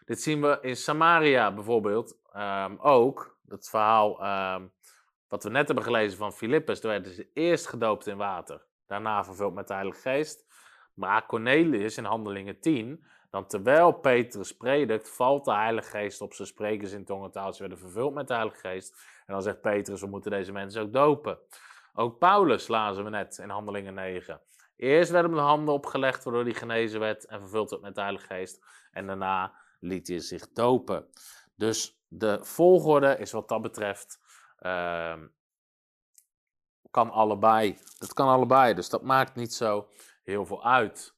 [0.05, 3.39] Dit zien we in Samaria bijvoorbeeld ehm, ook.
[3.49, 4.67] Het verhaal ehm,
[5.29, 6.81] wat we net hebben gelezen van Filippus.
[6.81, 8.67] Toen werden ze eerst gedoopt in water.
[8.87, 10.47] Daarna vervuld met de Heilige Geest.
[10.95, 16.35] Maar Cornelius in Handelingen 10, dan terwijl Petrus predikt, valt de Heilige Geest op.
[16.35, 19.05] Ze spreken ze in tongentaal, ze werden vervuld met de Heilige Geest.
[19.27, 21.39] En dan zegt Petrus, we moeten deze mensen ook dopen.
[21.95, 24.41] Ook Paulus lazen we net in Handelingen 9.
[24.77, 28.01] Eerst werden hem de handen opgelegd, waardoor hij genezen werd en vervuld werd met de
[28.01, 28.65] Heilige Geest.
[28.91, 31.07] En daarna liet hij zich dopen.
[31.55, 34.21] Dus de volgorde is wat dat betreft,
[34.59, 35.27] ehm,
[36.91, 37.79] kan allebei.
[37.99, 39.89] Dat kan allebei, dus dat maakt niet zo
[40.25, 41.15] heel veel uit.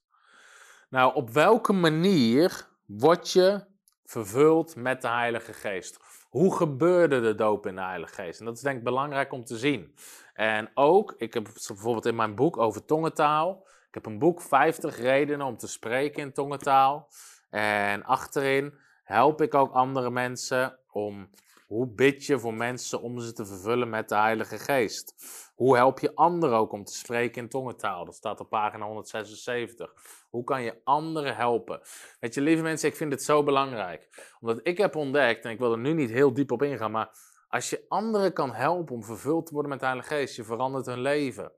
[0.93, 3.63] Nou, op welke manier word je
[4.05, 5.99] vervuld met de Heilige Geest?
[6.29, 8.39] Hoe gebeurde de doop in de Heilige Geest?
[8.39, 9.95] En dat is denk ik belangrijk om te zien.
[10.33, 13.67] En ook, ik heb bijvoorbeeld in mijn boek over tongentaal.
[13.87, 17.07] Ik heb een boek 50 redenen om te spreken in tongentaal.
[17.49, 21.29] En achterin help ik ook andere mensen om
[21.67, 25.15] hoe bid je voor mensen om ze te vervullen met de Heilige Geest?
[25.55, 28.05] Hoe help je anderen ook om te spreken in tongentaal?
[28.05, 29.93] Dat staat op pagina 176.
[30.33, 31.81] Hoe kan je anderen helpen?
[32.19, 34.09] Weet je, lieve mensen, ik vind het zo belangrijk.
[34.39, 37.09] Omdat ik heb ontdekt, en ik wil er nu niet heel diep op ingaan, maar
[37.47, 40.85] als je anderen kan helpen om vervuld te worden met de Heilige Geest, je verandert
[40.85, 41.51] hun leven.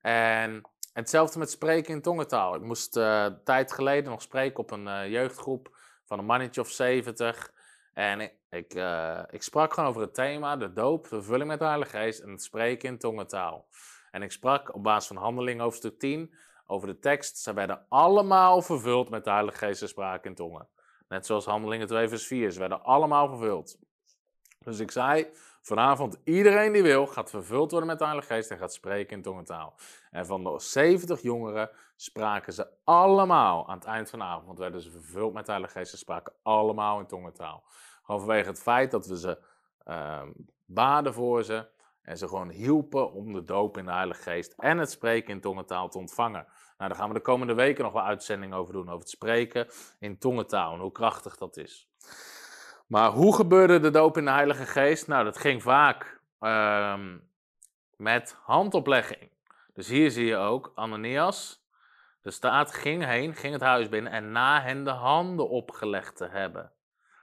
[0.00, 0.62] En
[0.92, 2.54] hetzelfde met spreken in tongentaal.
[2.54, 6.70] Ik moest uh, tijd geleden nog spreken op een uh, jeugdgroep van een mannetje of
[6.70, 7.52] 70.
[7.94, 11.64] En ik, uh, ik, sprak gewoon over het thema, de doop, de vervulling met de
[11.64, 13.68] Heilige Geest en het spreken in tongentaal.
[14.10, 16.34] En ik sprak op basis van Handeling hoofdstuk 10
[16.70, 17.38] over de tekst.
[17.38, 20.68] Ze werden allemaal vervuld met de Heilige Geest en spraken in tongen.
[21.08, 23.78] Net zoals Handelingen 2 vers 4, ze werden allemaal vervuld.
[24.58, 25.26] Dus ik zei,
[25.62, 29.22] vanavond iedereen die wil, gaat vervuld worden met de Heilige Geest en gaat spreken in
[29.22, 29.74] tongentaal.
[30.10, 34.80] En van de 70 jongeren spraken ze allemaal aan het eind van de avond, werden
[34.80, 37.64] ze vervuld met de Heilige Geest en spraken allemaal in tongentaal.
[38.02, 39.38] Gewoon vanwege het feit dat we ze
[39.86, 40.22] uh,
[40.64, 41.66] baden voor ze
[42.08, 45.40] en ze gewoon hielpen om de doop in de Heilige Geest en het spreken in
[45.40, 46.46] tongentaal te ontvangen.
[46.78, 49.66] Nou, daar gaan we de komende weken nog wel uitzendingen over doen, over het spreken
[49.98, 51.88] in tongentaal en hoe krachtig dat is.
[52.86, 55.06] Maar hoe gebeurde de doop in de Heilige Geest?
[55.06, 57.30] Nou, dat ging vaak um,
[57.96, 59.30] met handoplegging.
[59.74, 61.66] Dus hier zie je ook Ananias.
[62.22, 66.26] De staat ging heen, ging het huis binnen en na hen de handen opgelegd te
[66.26, 66.72] hebben.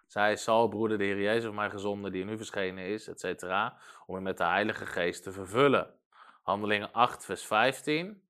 [0.05, 4.15] Zij zal, broeder, de Heer Jezus, mij gezonde, die nu verschenen is, et cetera, om
[4.15, 5.93] hem met de Heilige Geest te vervullen.
[6.43, 8.23] Handelingen 8, vers 15.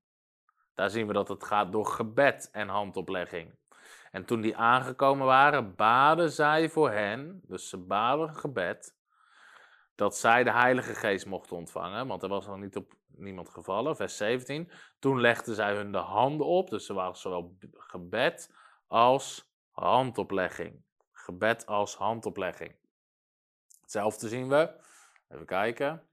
[0.74, 3.56] Daar zien we dat het gaat door gebed en handoplegging.
[4.12, 8.96] En toen die aangekomen waren, baden zij voor hen, dus ze baden gebed,
[9.96, 13.96] dat zij de Heilige Geest mochten ontvangen, want er was nog niet op niemand gevallen.
[13.96, 14.72] Vers 17.
[15.00, 18.56] Toen legden zij hun de handen op, dus er was zowel gebed
[18.88, 20.85] als handoplegging.
[21.26, 22.76] Gebed als handoplegging.
[23.82, 24.70] Hetzelfde zien we.
[25.30, 26.04] Even kijken.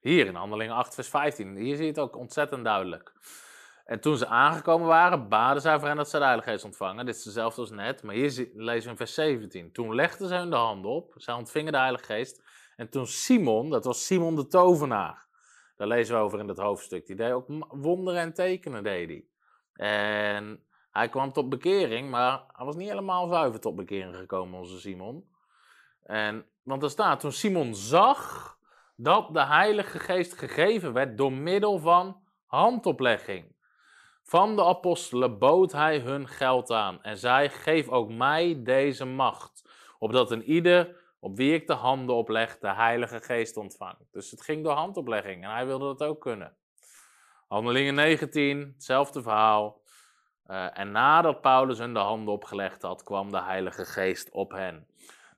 [0.00, 1.56] Hier in Handelingen 8, vers 15.
[1.56, 3.12] Hier zie je het ook ontzettend duidelijk.
[3.84, 7.06] En toen ze aangekomen waren, baden zij voor hen dat ze de Heilige Geest ontvangen.
[7.06, 9.72] Dit is hetzelfde als net, maar hier lezen we in vers 17.
[9.72, 12.42] Toen legden ze hun de handen op, zij ontvingen de Heilige Geest.
[12.76, 15.26] En toen Simon, dat was Simon de tovenaar,
[15.76, 19.26] daar lezen we over in dat hoofdstuk, die deed ook wonderen en tekenen, deed hij.
[19.72, 24.80] En hij kwam tot bekering, maar hij was niet helemaal zuiver tot bekering gekomen, onze
[24.80, 25.28] Simon.
[26.02, 28.54] En, want er staat, toen Simon zag
[28.96, 33.54] dat de Heilige Geest gegeven werd door middel van handoplegging.
[34.22, 39.70] Van de apostelen bood hij hun geld aan en zei: Geef ook mij deze macht,
[39.98, 44.12] opdat een ieder op wie ik de handen opleg, de Heilige Geest ontvangt.
[44.12, 46.56] Dus het ging door handoplegging en hij wilde dat ook kunnen.
[47.48, 49.80] Handelingen 19, hetzelfde verhaal.
[50.48, 54.86] Uh, en nadat Paulus hun de handen opgelegd had, kwam de Heilige Geest op hen.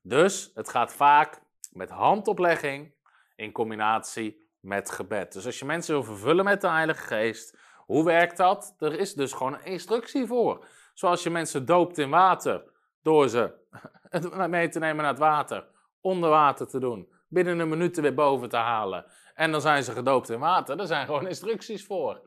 [0.03, 1.43] Dus het gaat vaak
[1.73, 2.93] met handoplegging
[3.37, 5.33] in combinatie met gebed.
[5.33, 8.75] Dus als je mensen wil vervullen met de Heilige Geest, hoe werkt dat?
[8.79, 10.65] Er is dus gewoon een instructie voor.
[10.95, 12.65] Zoals je mensen doopt in water,
[13.03, 13.53] door ze
[14.49, 15.67] mee te nemen naar het water,
[16.01, 19.05] onder water te doen, binnen een minuut weer boven te halen.
[19.35, 20.81] En dan zijn ze gedoopt in water.
[20.81, 22.21] Er zijn gewoon instructies voor.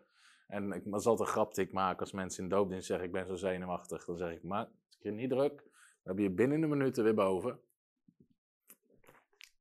[0.52, 3.36] En ik zal een grap ik maken als mensen in doopdienst zeggen: Ik ben zo
[3.36, 4.06] zenuwachtig.
[4.06, 4.68] Dan zeg ik: Maar
[5.00, 5.64] je niet druk.
[5.64, 7.60] We hebben je binnen een minuut weer boven.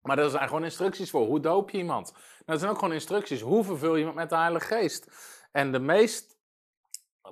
[0.02, 1.26] Maar er zijn gewoon instructies voor.
[1.26, 2.14] Hoe doop je iemand?
[2.46, 3.40] Nou, zijn ook gewoon instructies.
[3.40, 5.08] Hoe vervul je iemand met de Heilige Geest?
[5.52, 6.38] En de meest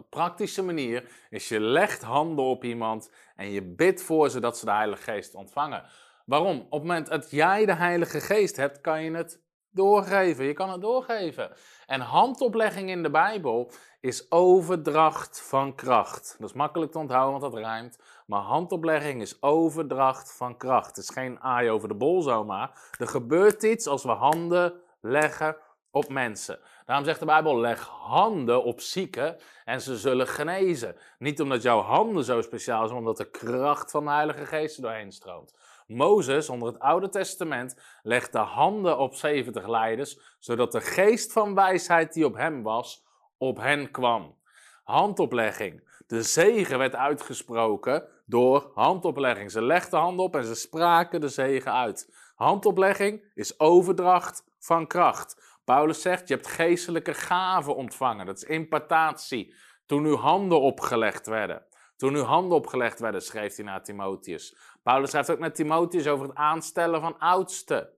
[0.09, 4.65] praktische manier is je legt handen op iemand en je bidt voor ze dat ze
[4.65, 5.85] de Heilige Geest ontvangen.
[6.27, 6.59] Waarom?
[6.59, 10.45] Op het moment dat jij de Heilige Geest hebt, kan je het doorgeven.
[10.45, 11.53] Je kan het doorgeven.
[11.87, 16.37] En handoplegging in de Bijbel is overdracht van kracht.
[16.39, 17.99] Dat is makkelijk te onthouden, want dat rijmt.
[18.27, 20.87] Maar handoplegging is overdracht van kracht.
[20.87, 22.91] Het is geen aai over de bol zomaar.
[22.99, 25.57] Er gebeurt iets als we handen leggen
[25.91, 26.59] op mensen.
[26.87, 30.97] Daarom zegt de Bijbel: leg handen op zieken en ze zullen genezen.
[31.19, 34.83] Niet omdat jouw handen zo speciaal zijn, maar omdat de kracht van de Heilige Geest
[34.83, 35.55] doorheen stroomt.
[35.89, 42.13] Mozes onder het Oude Testament legde handen op 70 leiders, zodat de geest van wijsheid
[42.13, 43.07] die op hem was,
[43.39, 44.37] op hen kwam.
[44.85, 45.87] Handoplegging.
[46.07, 49.51] De zegen werd uitgesproken door handoplegging.
[49.51, 52.15] Ze legden handen op en ze spraken de zegen uit.
[52.35, 55.59] Handoplegging is overdracht van kracht.
[55.65, 58.27] Paulus zegt, je hebt geestelijke gaven ontvangen.
[58.27, 59.55] Dat is impartatie.
[59.87, 61.67] Toen uw handen opgelegd werden.
[61.97, 64.57] Toen uw handen opgelegd werden, schreef hij naar Timotheus.
[64.83, 67.89] Paulus schrijft ook naar Timotheus over het aanstellen van oudsten.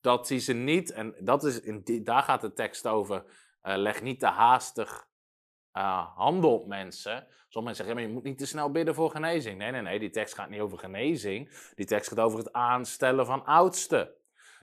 [0.00, 3.24] Dat hij ze niet, en dat is in die, daar gaat de tekst over,
[3.62, 5.08] uh, leg niet te haastig
[5.72, 7.26] uh, handen op mensen.
[7.48, 9.58] Sommige mensen zeggen, maar je moet niet te snel bidden voor genezing.
[9.58, 11.70] Nee, nee, nee, die tekst gaat niet over genezing.
[11.74, 14.10] Die tekst gaat over het aanstellen van oudsten.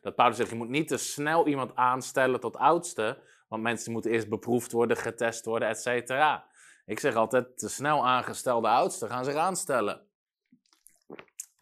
[0.01, 4.11] Dat Paulus zegt, je moet niet te snel iemand aanstellen tot oudste, want mensen moeten
[4.11, 6.45] eerst beproefd worden, getest worden, et cetera.
[6.85, 10.07] Ik zeg altijd, te snel aangestelde oudsten gaan zich aanstellen.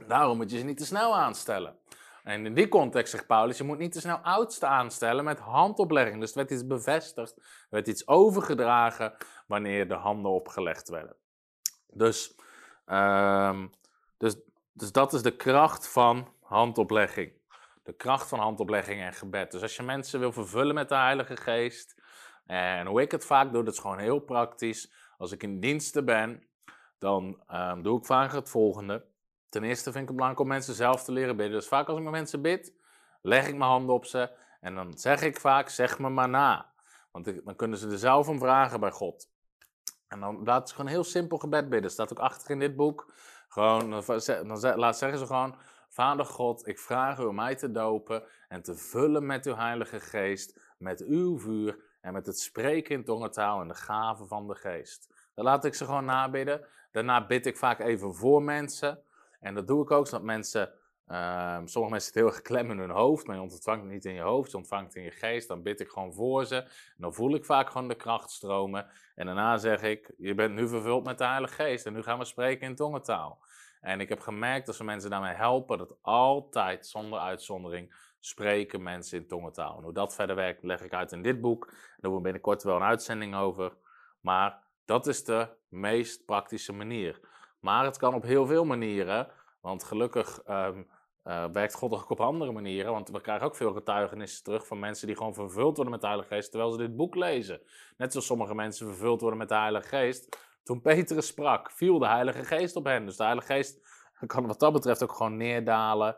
[0.07, 1.75] Daarom moet je ze niet te snel aanstellen.
[2.23, 6.19] En in die context zegt Paulus, je moet niet te snel oudsten aanstellen met handoplegging.
[6.19, 9.13] Dus er werd iets bevestigd, er werd iets overgedragen
[9.47, 11.15] wanneer de handen opgelegd werden.
[11.87, 12.35] Dus,
[12.85, 13.69] um,
[14.17, 14.35] dus,
[14.73, 17.31] dus dat is de kracht van handoplegging.
[17.83, 19.51] De kracht van handoplegging en gebed.
[19.51, 22.01] Dus als je mensen wil vervullen met de Heilige Geest,
[22.45, 24.93] en hoe ik het vaak doe, dat is gewoon heel praktisch.
[25.17, 26.43] Als ik in diensten ben,
[26.99, 29.05] dan um, doe ik vaak het volgende.
[29.51, 31.55] Ten eerste vind ik het belangrijk om mensen zelf te leren bidden.
[31.55, 32.73] Dus vaak als ik met mensen bid,
[33.21, 36.73] leg ik mijn handen op ze en dan zeg ik vaak, zeg me maar na.
[37.11, 39.29] Want dan kunnen ze er zelf om vragen bij God.
[40.07, 41.91] En dan laat ze gewoon een heel simpel gebed bidden.
[41.91, 43.13] staat ook achter in dit boek.
[43.47, 43.89] Gewoon,
[44.25, 45.55] dan laat zeggen ze gewoon,
[45.89, 49.99] Vader God, ik vraag u om mij te dopen en te vullen met uw Heilige
[49.99, 54.55] Geest, met uw vuur en met het spreken in tongentaal en de gaven van de
[54.55, 55.29] Geest.
[55.35, 56.65] Dan laat ik ze gewoon nabidden.
[56.91, 59.03] Daarna bid ik vaak even voor mensen.
[59.41, 60.73] En dat doe ik ook, zodat mensen,
[61.07, 64.05] uh, sommige mensen zitten heel erg klem in hun hoofd, maar je ontvangt het niet
[64.05, 65.47] in je hoofd, je ontvangt het in je geest.
[65.47, 66.65] Dan bid ik gewoon voor ze.
[66.97, 68.87] Dan voel ik vaak gewoon de kracht stromen.
[69.15, 72.19] En daarna zeg ik, je bent nu vervuld met de Heilige Geest en nu gaan
[72.19, 73.43] we spreken in tongentaal.
[73.81, 79.17] En ik heb gemerkt dat ze mensen daarmee helpen, dat altijd, zonder uitzondering, spreken mensen
[79.17, 79.77] in tongentaal.
[79.77, 81.65] En hoe dat verder werkt, leg ik uit in dit boek.
[81.65, 83.73] Daar doen we binnenkort wel een uitzending over.
[84.19, 87.19] Maar dat is de meest praktische manier.
[87.61, 89.27] Maar het kan op heel veel manieren.
[89.61, 90.87] Want gelukkig um,
[91.23, 92.91] uh, werkt God ook op andere manieren.
[92.91, 96.07] Want we krijgen ook veel getuigenissen terug van mensen die gewoon vervuld worden met de
[96.07, 97.61] Heilige Geest terwijl ze dit boek lezen.
[97.97, 100.37] Net zoals sommige mensen vervuld worden met de Heilige Geest.
[100.63, 103.05] Toen Petrus sprak, viel de Heilige Geest op hen.
[103.05, 103.79] Dus de Heilige Geest
[104.27, 106.15] kan wat dat betreft ook gewoon neerdalen.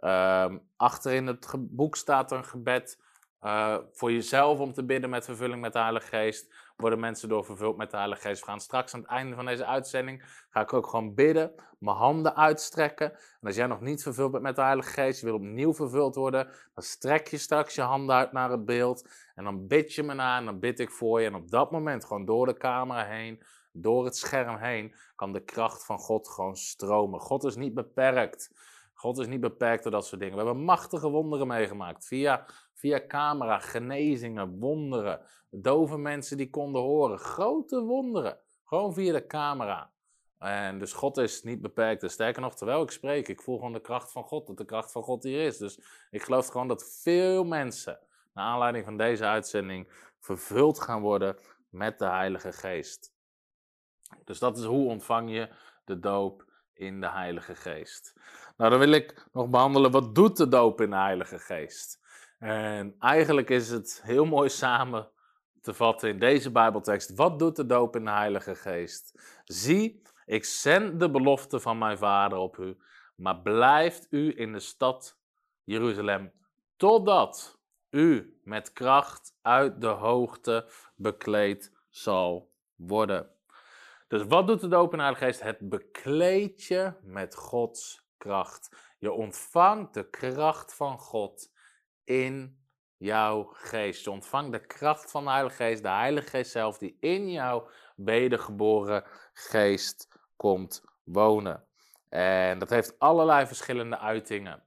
[0.00, 3.02] Um, achter in het boek staat een gebed
[3.42, 7.44] uh, voor jezelf om te bidden met vervulling met de Heilige Geest worden mensen door
[7.44, 8.40] vervuld met de Heilige Geest.
[8.40, 11.96] We gaan straks aan het einde van deze uitzending, ga ik ook gewoon bidden, mijn
[11.96, 13.12] handen uitstrekken.
[13.12, 16.14] En als jij nog niet vervuld bent met de Heilige Geest, je wil opnieuw vervuld
[16.14, 19.08] worden, dan strek je straks je handen uit naar het beeld.
[19.34, 21.26] En dan bid je me na en dan bid ik voor je.
[21.26, 25.44] En op dat moment, gewoon door de camera heen, door het scherm heen, kan de
[25.44, 27.20] kracht van God gewoon stromen.
[27.20, 28.50] God is niet beperkt.
[28.94, 30.36] God is niet beperkt door dat soort dingen.
[30.36, 32.06] We hebben machtige wonderen meegemaakt.
[32.06, 32.46] Via,
[32.84, 35.20] via camera, genezingen, wonderen.
[35.50, 37.18] Dove mensen die konden horen.
[37.18, 38.38] Grote wonderen.
[38.64, 39.90] Gewoon via de camera.
[40.38, 42.02] En dus God is niet beperkt.
[42.02, 44.46] En sterker nog, terwijl ik spreek, ik voel gewoon de kracht van God.
[44.46, 45.58] Dat de kracht van God hier is.
[45.58, 47.98] Dus ik geloof gewoon dat veel mensen,
[48.32, 49.88] naar aanleiding van deze uitzending,
[50.20, 51.36] vervuld gaan worden
[51.68, 53.12] met de Heilige Geest.
[54.24, 55.48] Dus dat is hoe ontvang je
[55.84, 58.12] de doop in de Heilige Geest.
[58.56, 62.02] Nou, dan wil ik nog behandelen, wat doet de doop in de Heilige Geest?
[62.44, 65.10] En eigenlijk is het heel mooi samen
[65.60, 67.14] te vatten in deze Bijbeltekst.
[67.14, 69.20] Wat doet de doop in de Heilige Geest?
[69.44, 72.76] Zie, ik zend de belofte van mijn Vader op u,
[73.16, 75.18] maar blijft u in de stad
[75.62, 76.32] Jeruzalem,
[76.76, 83.30] totdat u met kracht uit de hoogte bekleed zal worden.
[84.08, 85.42] Dus wat doet de doop in de Heilige Geest?
[85.42, 88.94] Het bekleedt je met Gods kracht.
[88.98, 91.52] Je ontvangt de kracht van God
[92.04, 92.58] in
[92.96, 94.04] jouw geest.
[94.04, 97.68] Je ontvangt de kracht van de Heilige Geest, de Heilige Geest zelf, die in jouw
[97.96, 101.64] wedergeboren geest komt wonen.
[102.08, 104.62] En dat heeft allerlei verschillende uitingen.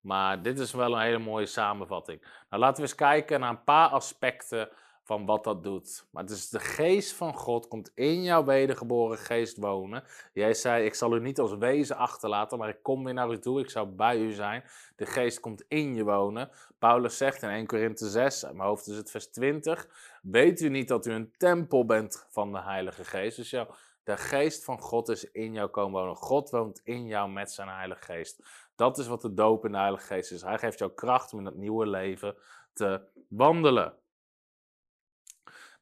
[0.00, 2.20] Maar dit is wel een hele mooie samenvatting.
[2.50, 4.68] Nou, laten we eens kijken naar een paar aspecten
[5.12, 6.06] van wat dat doet.
[6.10, 10.04] Maar het is de geest van God komt in jouw wedergeboren geest wonen.
[10.32, 13.38] Jij zei, ik zal u niet als wezen achterlaten, maar ik kom weer naar u
[13.38, 14.64] toe, ik zou bij u zijn.
[14.96, 16.50] De geest komt in je wonen.
[16.78, 19.88] Paulus zegt in 1 Korinthe 6, mijn hoofd is het vers 20,
[20.22, 23.36] weet u niet dat u een tempel bent van de Heilige Geest?
[23.36, 23.66] Dus jouw,
[24.04, 26.16] De geest van God is in jou komen wonen.
[26.16, 28.42] God woont in jou met zijn Heilige Geest.
[28.74, 30.42] Dat is wat de doop in de Heilige Geest is.
[30.42, 32.36] Hij geeft jou kracht om in dat nieuwe leven
[32.72, 33.94] te wandelen.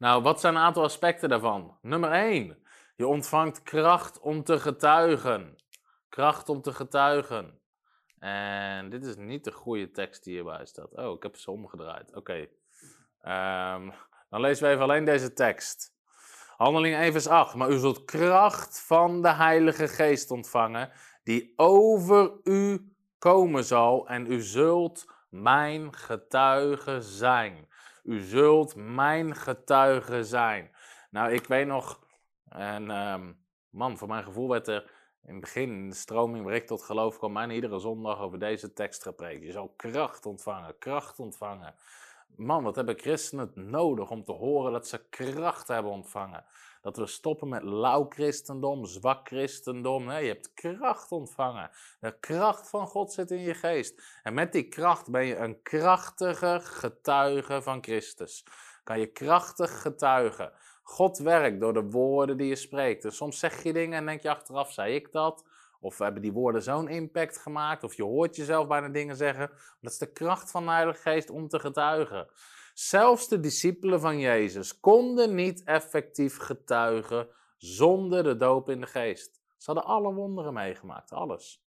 [0.01, 1.79] Nou, wat zijn een aantal aspecten daarvan?
[1.83, 2.59] Nummer 1.
[2.97, 5.57] Je ontvangt kracht om te getuigen.
[6.09, 7.61] Kracht om te getuigen.
[8.19, 10.97] En dit is niet de goede tekst die hierbij staat.
[10.97, 12.17] Oh, ik heb ze omgedraaid.
[12.17, 12.47] Oké.
[13.21, 13.91] Ehm,
[14.31, 15.93] dan lezen we even alleen deze tekst.
[16.57, 17.55] Handeling 1 vers 8.
[17.55, 20.91] Maar u zult kracht van de Heilige Geest ontvangen,
[21.23, 24.09] die over u komen zal.
[24.09, 27.69] En u zult mijn getuige zijn.
[28.03, 30.71] U zult mijn getuige zijn.
[31.11, 32.01] Nou, ik weet nog,
[32.49, 33.33] en ehm,
[33.71, 34.91] man, voor mijn gevoel werd er
[35.23, 38.39] in het begin, in de stroming waar ik tot geloof kwam, mij iedere zondag over
[38.39, 39.45] deze tekst gepreekt.
[39.45, 41.75] Je zal kracht ontvangen, kracht ontvangen.
[42.37, 46.45] Man, wat hebben christenen nodig om te horen dat ze kracht hebben ontvangen?
[46.81, 50.05] Dat we stoppen met lauw christendom, zwak christendom.
[50.05, 51.71] Nee, je hebt kracht ontvangen.
[52.01, 54.03] De kracht van God zit in je geest.
[54.23, 58.47] En met die kracht ben je een krachtige getuige van Christus.
[58.85, 60.53] Kan je krachtig getuigen.
[60.83, 63.05] God werkt door de woorden die je spreekt.
[63.05, 65.45] En soms zeg je dingen en denk je achteraf, zei ik dat?
[65.81, 67.85] Of hebben die woorden zo'n impact gemaakt?
[67.85, 69.51] Of je hoort jezelf bijna dingen zeggen.
[69.81, 72.29] Dat is de kracht van de Heilige Geest om te getuigen.
[72.75, 79.41] Zelfs de discipelen van Jezus konden niet effectief getuigen zonder de doop in de geest.
[79.57, 81.65] Ze hadden alle wonderen meegemaakt, alles.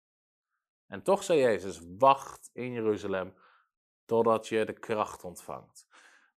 [0.87, 3.35] En toch zei Jezus: wacht in Jeruzalem
[4.05, 5.87] totdat je de kracht ontvangt.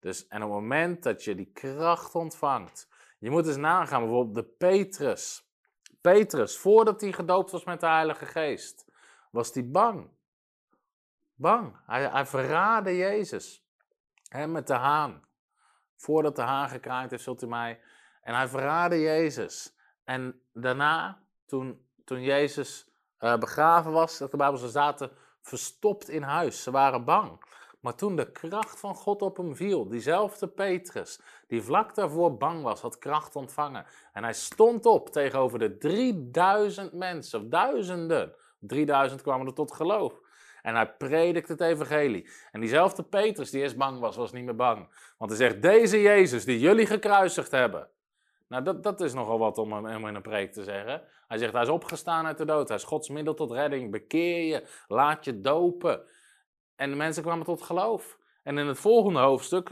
[0.00, 4.34] Dus en op het moment dat je die kracht ontvangt, je moet eens nagaan, bijvoorbeeld
[4.34, 5.50] de Petrus.
[6.00, 8.86] Petrus, voordat hij gedoopt was met de Heilige Geest,
[9.30, 10.10] was hij bang.
[11.34, 11.76] Bang.
[11.86, 13.61] Hij, hij verraadde Jezus.
[14.32, 15.24] He, met de haan.
[15.96, 17.80] Voordat de haan gekraaid heeft, zult u mij.
[18.22, 19.76] En hij verraadde Jezus.
[20.04, 22.88] En daarna, toen, toen Jezus
[23.20, 26.62] uh, begraven was, dat de Bijbel ze zaten verstopt in huis.
[26.62, 27.44] Ze waren bang.
[27.80, 32.62] Maar toen de kracht van God op hem viel, diezelfde Petrus, die vlak daarvoor bang
[32.62, 33.86] was, had kracht ontvangen.
[34.12, 38.34] En hij stond op tegenover de 3000 mensen, of duizenden.
[38.58, 40.20] 3000 kwamen er tot geloof.
[40.62, 42.30] En hij predikt het evangelie.
[42.50, 44.88] En diezelfde Petrus die eerst bang was, was niet meer bang.
[45.18, 47.88] Want hij zegt, deze Jezus die jullie gekruisigd hebben.
[48.48, 51.02] Nou, dat, dat is nogal wat om hem in een preek te zeggen.
[51.28, 52.68] Hij zegt, hij is opgestaan uit de dood.
[52.68, 53.90] Hij is Gods middel tot redding.
[53.90, 56.02] Bekeer je, laat je dopen.
[56.76, 58.18] En de mensen kwamen tot geloof.
[58.42, 59.70] En in het volgende hoofdstuk,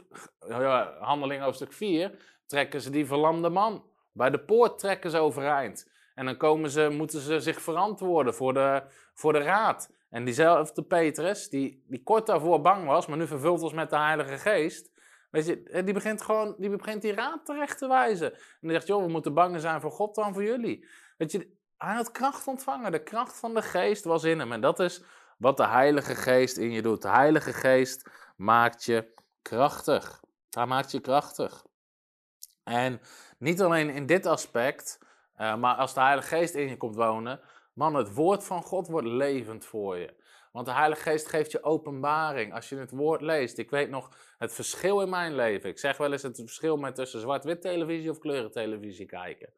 [1.00, 3.84] handeling hoofdstuk 4, trekken ze die verlamde man.
[4.12, 5.89] Bij de poort trekken ze overeind.
[6.20, 8.82] En dan komen ze, moeten ze zich verantwoorden voor de,
[9.14, 9.90] voor de raad.
[10.10, 13.96] En diezelfde Petrus, die, die kort daarvoor bang was, maar nu vervuld was met de
[13.96, 14.90] Heilige Geest.
[15.30, 18.32] Weet je, die begint gewoon, die begint die raad terecht te wijzen.
[18.32, 20.88] En die zegt, joh, we moeten bang zijn voor God dan voor jullie.
[21.16, 22.92] Weet je, hij had kracht ontvangen.
[22.92, 24.52] De kracht van de Geest was in hem.
[24.52, 25.02] En dat is
[25.38, 27.02] wat de Heilige Geest in je doet.
[27.02, 30.22] De Heilige Geest maakt je krachtig.
[30.50, 31.64] Hij maakt je krachtig.
[32.64, 33.00] En
[33.38, 35.08] niet alleen in dit aspect,
[35.40, 37.40] uh, maar als de Heilige Geest in je komt wonen,
[37.72, 40.14] man, het woord van God wordt levend voor je.
[40.52, 43.58] Want de Heilige Geest geeft je openbaring als je het woord leest.
[43.58, 45.70] Ik weet nog het verschil in mijn leven.
[45.70, 49.52] Ik zeg wel eens het verschil met tussen zwart-wit televisie of kleurentelevisie kijken.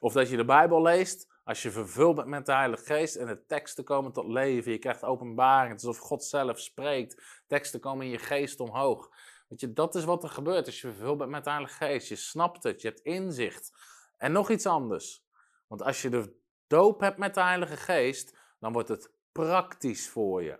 [0.00, 3.26] Of dat je de Bijbel leest als je vervuld bent met de Heilige Geest en
[3.26, 7.80] de teksten komen tot leven, je krijgt openbaring, het is alsof God zelf spreekt, teksten
[7.80, 9.10] komen in je geest omhoog.
[9.48, 12.08] Weet je, dat is wat er gebeurt als je vervuld bent met de Heilige Geest.
[12.08, 13.72] Je snapt het, je hebt inzicht.
[14.16, 15.24] En nog iets anders.
[15.66, 20.42] Want als je de doop hebt met de Heilige Geest, dan wordt het praktisch voor
[20.42, 20.58] je.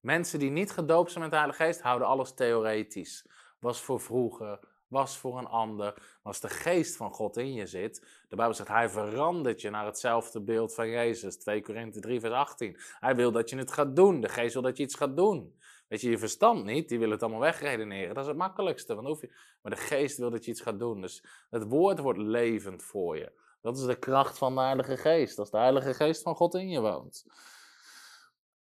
[0.00, 3.26] Mensen die niet gedoopt zijn met de Heilige Geest, houden alles theoretisch.
[3.58, 4.60] Was voor vroeger,
[4.92, 5.92] was voor een ander.
[5.94, 9.70] Maar als de geest van God in je zit, de Bijbel zegt, hij verandert je
[9.70, 11.38] naar hetzelfde beeld van Jezus.
[11.38, 12.76] 2 Korinthe 3 vers 18.
[13.00, 14.20] Hij wil dat je het gaat doen.
[14.20, 15.60] De geest wil dat je iets gaat doen.
[15.92, 18.14] Weet je, je verstand niet, die wil het allemaal wegredeneren.
[18.14, 18.94] Dat is het makkelijkste.
[18.94, 19.32] Want hoef je...
[19.62, 21.00] Maar de geest wil dat je iets gaat doen.
[21.00, 23.32] Dus het woord wordt levend voor je.
[23.60, 25.38] Dat is de kracht van de Heilige Geest.
[25.38, 27.26] Als de Heilige Geest van God in je woont.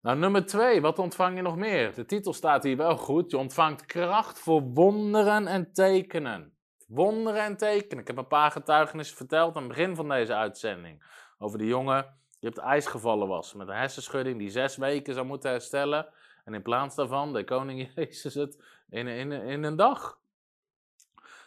[0.00, 1.94] Nou, nummer twee, wat ontvang je nog meer?
[1.94, 3.30] De titel staat hier wel goed.
[3.30, 6.56] Je ontvangt kracht voor wonderen en tekenen.
[6.86, 7.98] Wonderen en tekenen.
[7.98, 11.04] Ik heb een paar getuigenissen verteld aan het begin van deze uitzending.
[11.38, 13.54] Over de jongen die op het ijs gevallen was.
[13.54, 16.08] Met een hersenschudding die zes weken zou moeten herstellen.
[16.44, 20.18] En in plaats daarvan de koning Jezus het in, in, in een dag.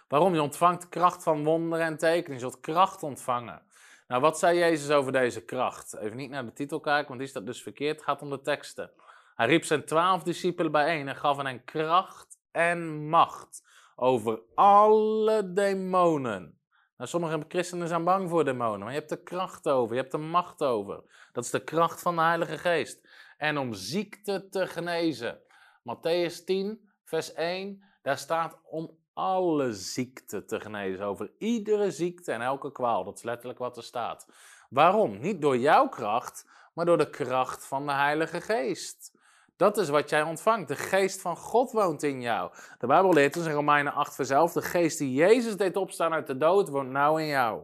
[0.08, 0.34] Waarom?
[0.34, 2.34] Je ontvangt kracht van wonderen en tekenen.
[2.34, 3.62] Je zult kracht ontvangen.
[4.08, 5.96] Nou, wat zei Jezus over deze kracht?
[5.96, 7.96] Even niet naar de titel kijken, want die staat dus verkeerd.
[7.96, 8.92] Het gaat om de teksten.
[9.36, 13.64] Hij riep zijn twaalf discipelen bijeen en gaf hen kracht en macht
[13.96, 16.60] over alle demonen.
[16.98, 20.12] Nou, sommige christenen zijn bang voor demonen, maar je hebt de kracht over, je hebt
[20.12, 21.04] de macht over.
[21.32, 23.08] Dat is de kracht van de Heilige Geest.
[23.44, 25.40] En om ziekte te genezen.
[25.84, 31.06] Matthäus 10, vers 1, daar staat om alle ziekte te genezen.
[31.06, 33.04] Over iedere ziekte en elke kwaal.
[33.04, 34.28] Dat is letterlijk wat er staat.
[34.70, 35.20] Waarom?
[35.20, 39.18] Niet door jouw kracht, maar door de kracht van de Heilige Geest.
[39.56, 40.68] Dat is wat jij ontvangt.
[40.68, 42.52] De geest van God woont in jou.
[42.80, 46.14] De Bijbel leert ons in Romeinen 8 vers 11, de geest die Jezus deed opstaan
[46.14, 47.64] uit de dood, woont nou in jou.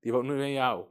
[0.00, 0.84] Die woont nu in jou.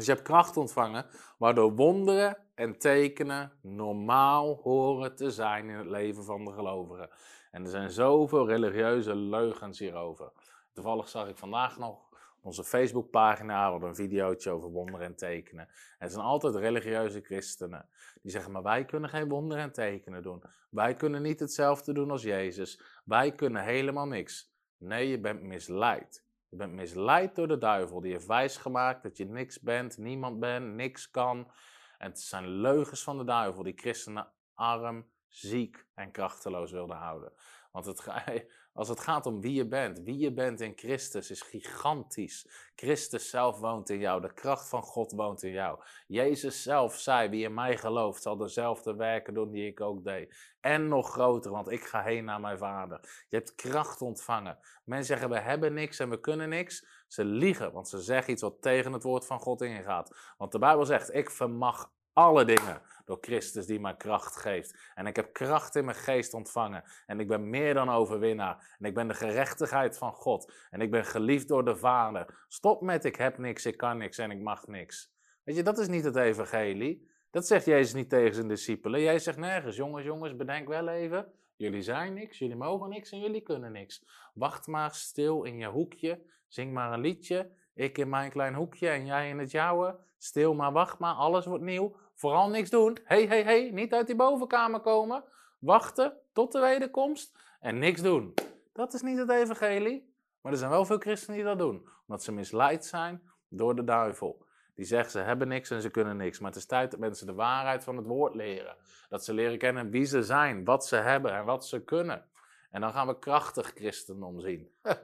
[0.00, 1.06] Dus je hebt kracht ontvangen,
[1.38, 7.10] waardoor wonderen en tekenen normaal horen te zijn in het leven van de gelovigen.
[7.50, 10.32] En er zijn zoveel religieuze leugens hierover.
[10.72, 12.08] Toevallig zag ik vandaag nog
[12.42, 15.64] onze Facebookpagina, een videootje over wonderen en tekenen.
[15.66, 17.88] En het zijn altijd religieuze christenen.
[18.22, 20.42] Die zeggen, maar wij kunnen geen wonderen en tekenen doen.
[20.70, 22.80] Wij kunnen niet hetzelfde doen als Jezus.
[23.04, 24.52] Wij kunnen helemaal niks.
[24.78, 26.24] Nee, je bent misleid.
[26.50, 28.00] Je bent misleid door de duivel.
[28.00, 31.52] Die heeft wijsgemaakt dat je niks bent, niemand bent, niks kan.
[31.98, 37.32] En het zijn leugens van de duivel die christenen arm, ziek en krachteloos wilden houden.
[37.72, 38.04] Want het,
[38.72, 42.48] als het gaat om wie je bent, wie je bent in Christus is gigantisch.
[42.74, 45.78] Christus zelf woont in jou, de kracht van God woont in jou.
[46.06, 50.34] Jezus zelf zei, wie in mij gelooft zal dezelfde werken doen die ik ook deed.
[50.60, 53.00] En nog groter, want ik ga heen naar mijn vader.
[53.28, 54.58] Je hebt kracht ontvangen.
[54.84, 56.86] Mensen zeggen, we hebben niks en we kunnen niks.
[57.08, 60.34] Ze liegen, want ze zeggen iets wat tegen het woord van God ingaat.
[60.38, 64.92] Want de Bijbel zegt, ik vermag alle dingen door Christus die mij kracht geeft.
[64.94, 66.84] En ik heb kracht in mijn geest ontvangen.
[67.06, 68.76] En ik ben meer dan overwinnaar.
[68.78, 70.52] En ik ben de gerechtigheid van God.
[70.70, 72.44] En ik ben geliefd door de Vader.
[72.48, 75.12] Stop met ik heb niks, ik kan niks en ik mag niks.
[75.44, 77.08] Weet je, dat is niet het evangelie.
[77.30, 79.00] Dat zegt Jezus niet tegen zijn discipelen.
[79.00, 81.32] Jij zegt nergens, jongens, jongens, bedenk wel even.
[81.56, 84.04] Jullie zijn niks, jullie mogen niks en jullie kunnen niks.
[84.34, 86.22] Wacht maar stil in je hoekje.
[86.48, 87.50] Zing maar een liedje.
[87.80, 89.96] Ik in mijn klein hoekje en jij in het jouwe.
[90.18, 91.96] Stil maar, wacht maar, alles wordt nieuw.
[92.14, 92.98] Vooral niks doen.
[93.04, 95.24] Hé, hé, hé, niet uit die bovenkamer komen.
[95.58, 98.34] Wachten tot de wederkomst en niks doen.
[98.72, 100.14] Dat is niet het evangelie.
[100.40, 101.88] Maar er zijn wel veel christenen die dat doen.
[102.06, 104.44] Omdat ze misleid zijn door de duivel.
[104.74, 106.38] Die zeggen ze hebben niks en ze kunnen niks.
[106.38, 108.76] Maar het is tijd dat mensen de waarheid van het woord leren.
[109.08, 112.24] Dat ze leren kennen wie ze zijn, wat ze hebben en wat ze kunnen.
[112.70, 114.70] En dan gaan we krachtig christendom zien.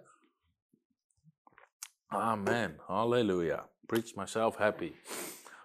[2.08, 2.80] Amen.
[2.86, 3.68] Halleluja.
[3.86, 4.92] Preach myself happy.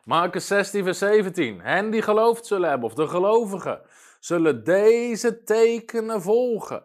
[0.03, 1.61] Marcus 16, vers 17.
[1.61, 3.81] Hen die geloofd zullen hebben, of de gelovigen,
[4.19, 6.83] zullen deze tekenen volgen.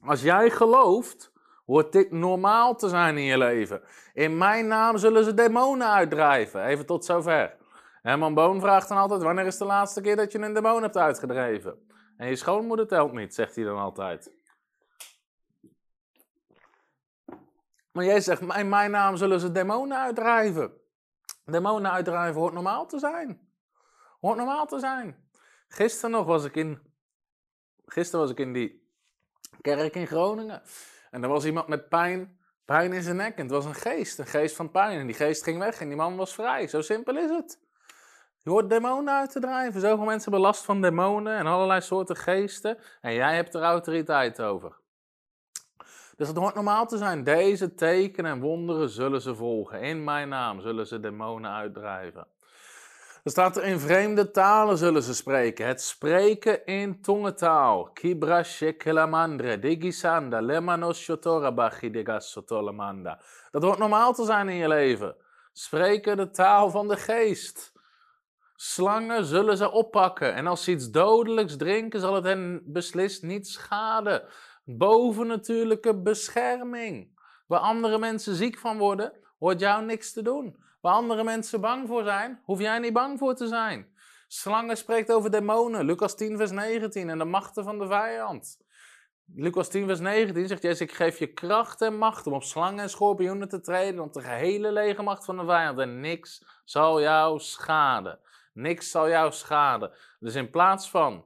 [0.00, 1.32] Als jij gelooft,
[1.66, 3.82] hoort dit normaal te zijn in je leven.
[4.14, 6.64] In mijn naam zullen ze demonen uitdrijven.
[6.64, 7.56] Even tot zover.
[8.02, 10.96] Herman Boon vraagt dan altijd: Wanneer is de laatste keer dat je een demon hebt
[10.96, 11.88] uitgedreven?
[12.16, 14.32] En je schoonmoeder telt niet, zegt hij dan altijd.
[17.92, 20.72] Maar jij zegt: In mijn naam zullen ze demonen uitdrijven.
[21.44, 23.50] Demonen uitdrijven hoort normaal te zijn.
[24.20, 25.28] Hoort normaal te zijn.
[25.68, 26.82] Gisteren nog was ik in.
[27.86, 28.88] Gisteren was ik in die
[29.60, 30.62] kerk in Groningen.
[31.10, 33.36] En er was iemand met pijn, pijn in zijn nek.
[33.36, 34.98] En het was een geest, een geest van pijn.
[34.98, 36.66] En die geest ging weg en die man was vrij.
[36.66, 37.60] Zo simpel is het.
[38.38, 39.80] Je hoort demonen uit te drijven.
[39.80, 42.78] Zoveel mensen hebben last van demonen en allerlei soorten geesten.
[43.00, 44.81] En jij hebt er autoriteit over.
[46.22, 47.24] Dus het hoort normaal te zijn.
[47.24, 49.80] Deze tekenen en wonderen zullen ze volgen.
[49.80, 52.26] In mijn naam zullen ze demonen uitdrijven.
[53.24, 55.66] Er staat er in vreemde talen zullen ze spreken.
[55.66, 57.90] Het spreken in tongentaal.
[57.92, 63.20] Kibra shekelamandre, digisanda, lemanos shotorabachi digasotolamanda.
[63.50, 65.16] Dat hoort normaal te zijn in je leven.
[65.52, 67.72] Spreken de taal van de geest.
[68.56, 70.34] Slangen zullen ze oppakken.
[70.34, 74.22] En als ze iets dodelijks drinken, zal het hen beslist niet schaden
[74.64, 77.20] bovennatuurlijke bescherming.
[77.46, 80.56] Waar andere mensen ziek van worden, hoort jou niks te doen.
[80.80, 83.90] Waar andere mensen bang voor zijn, hoef jij niet bang voor te zijn.
[84.28, 88.60] Slangen spreekt over demonen, Lucas 10, vers 19, en de machten van de vijand.
[89.34, 92.82] Lucas 10, vers 19 zegt Jezus, ik geef je kracht en macht om op slangen
[92.82, 95.78] en schorpioenen te treden, op de gehele legermacht van de vijand.
[95.78, 98.18] En niks zal jou schaden.
[98.52, 99.90] Niks zal jou schaden.
[100.20, 101.24] Dus in plaats van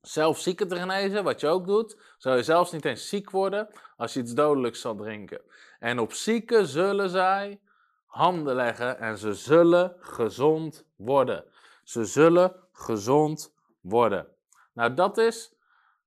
[0.00, 3.68] zelf zieken te genezen, wat je ook doet, zou je zelfs niet eens ziek worden
[3.96, 5.40] als je iets dodelijks zal drinken.
[5.78, 7.60] En op zieken zullen zij
[8.06, 11.44] handen leggen en ze zullen gezond worden.
[11.82, 14.28] Ze zullen gezond worden.
[14.72, 15.54] Nou, dat is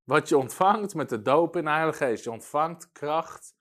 [0.04, 2.24] wat je ontvangt met de doop in de Heilige Geest.
[2.24, 3.56] Je ontvangt kracht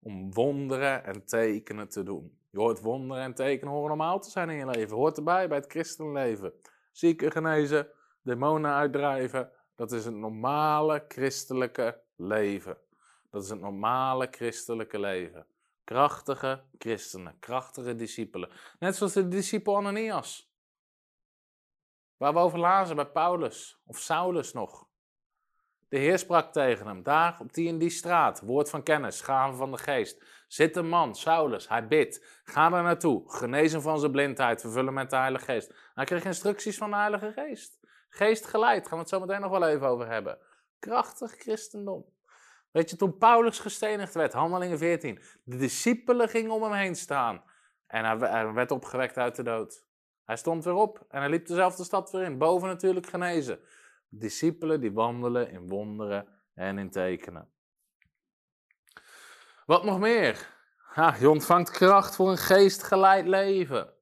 [0.00, 2.38] om wonderen en tekenen te doen.
[2.50, 4.96] Je hoort wonderen en tekenen horen normaal te zijn in je leven.
[4.96, 6.52] Hoort erbij bij het christenleven.
[6.92, 7.88] Zieken genezen,
[8.22, 12.76] demonen uitdrijven, dat is het normale christelijke leven.
[13.30, 15.46] Dat is het normale christelijke leven.
[15.84, 18.50] Krachtige christenen, krachtige discipelen.
[18.78, 20.52] Net zoals de discipel Ananias.
[22.16, 24.86] Waar we over lazen bij Paulus of Saulus nog.
[25.88, 29.56] De Heer sprak tegen hem, daar op die en die straat, woord van kennis, gaven
[29.56, 30.24] van de geest.
[30.48, 32.40] Zit een man, Saulus, hij bidt.
[32.44, 35.74] Ga daar naartoe, genezen van zijn blindheid, vervullen met de Heilige Geest.
[35.94, 37.78] Hij kreeg instructies van de Heilige Geest.
[38.14, 40.38] Geest geleid, gaan we het zo meteen nog wel even over hebben.
[40.78, 42.04] Krachtig christendom.
[42.70, 47.42] Weet je, toen Paulus gestenigd werd, handelingen 14, de discipelen gingen om hem heen staan.
[47.86, 49.86] En hij werd opgewekt uit de dood.
[50.24, 53.60] Hij stond weer op en hij liep dezelfde stad weer in, boven natuurlijk genezen.
[54.08, 57.50] Discipelen die wandelen in wonderen en in tekenen.
[59.66, 60.52] Wat nog meer?
[61.18, 63.93] Je ontvangt kracht voor een geestgeleid leven.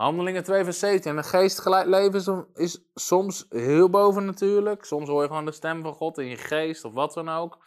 [0.00, 1.16] Handelingen 2 vers 17.
[1.16, 4.84] Een geestgeleid leven is soms heel boven natuurlijk.
[4.84, 7.58] Soms hoor je gewoon de stem van God in je geest of wat dan ook.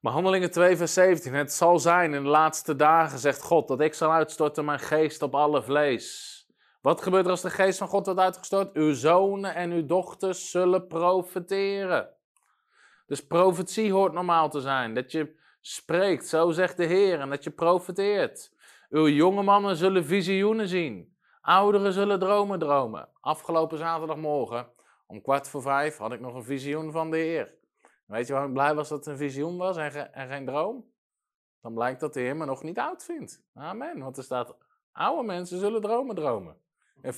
[0.00, 1.34] Maar Handelingen 2 vers 17.
[1.34, 5.22] Het zal zijn in de laatste dagen, zegt God, dat ik zal uitstorten mijn geest
[5.22, 6.46] op alle vlees.
[6.80, 8.74] Wat gebeurt er als de geest van God wordt uitgestort?
[8.74, 12.08] Uw zonen en uw dochters zullen profeteren.
[13.06, 14.94] Dus profetie hoort normaal te zijn.
[14.94, 18.52] Dat je spreekt, zo zegt de Heer, en dat je profeteert.
[18.90, 21.13] Uw jonge mannen zullen visioenen zien.
[21.44, 23.08] Ouderen zullen dromen dromen.
[23.20, 24.66] Afgelopen zaterdagmorgen,
[25.06, 27.54] om kwart voor vijf, had ik nog een visioen van de Heer.
[28.06, 30.84] Weet je waarom ik blij was dat het een visioen was en, en geen droom?
[31.60, 33.42] Dan blijkt dat de Heer me nog niet oud vindt.
[33.54, 33.98] Amen.
[33.98, 34.56] Want er staat,
[34.92, 36.56] oude mensen zullen dromen dromen.
[37.00, 37.14] En,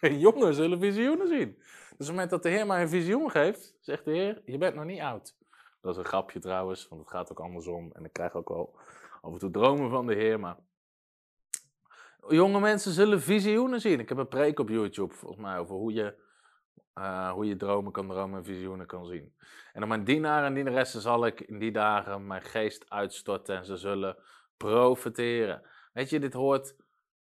[0.26, 1.54] jongen zullen visioenen zien.
[1.56, 4.58] Dus op het moment dat de Heer mij een visioen geeft, zegt de Heer, je
[4.58, 5.36] bent nog niet oud.
[5.80, 7.92] Dat is een grapje trouwens, want het gaat ook andersom.
[7.92, 8.74] En ik krijg ook wel
[9.20, 10.56] af en toe dromen van de Heer, maar...
[12.28, 14.00] Jonge mensen zullen visioenen zien.
[14.00, 16.14] Ik heb een preek op YouTube, volgens mij, over hoe je,
[16.94, 19.34] uh, hoe je dromen kan dromen en visioenen kan zien.
[19.72, 23.64] En op mijn dienaren en dienaressen zal ik in die dagen mijn geest uitstorten en
[23.64, 24.16] ze zullen
[24.56, 25.62] profeteren.
[25.92, 26.76] Weet je, dit hoort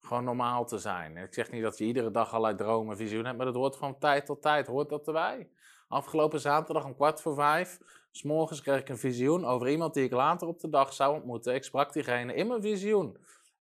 [0.00, 1.16] gewoon normaal te zijn.
[1.16, 3.76] ik zeg niet dat je iedere dag allerlei dromen en visioenen hebt, maar dat hoort
[3.76, 5.50] van tijd tot tijd, hoort dat erbij.
[5.88, 7.78] Afgelopen zaterdag om kwart voor vijf,
[8.10, 11.14] s morgens kreeg ik een visioen over iemand die ik later op de dag zou
[11.14, 11.54] ontmoeten.
[11.54, 13.16] Ik sprak diegene in mijn visioen.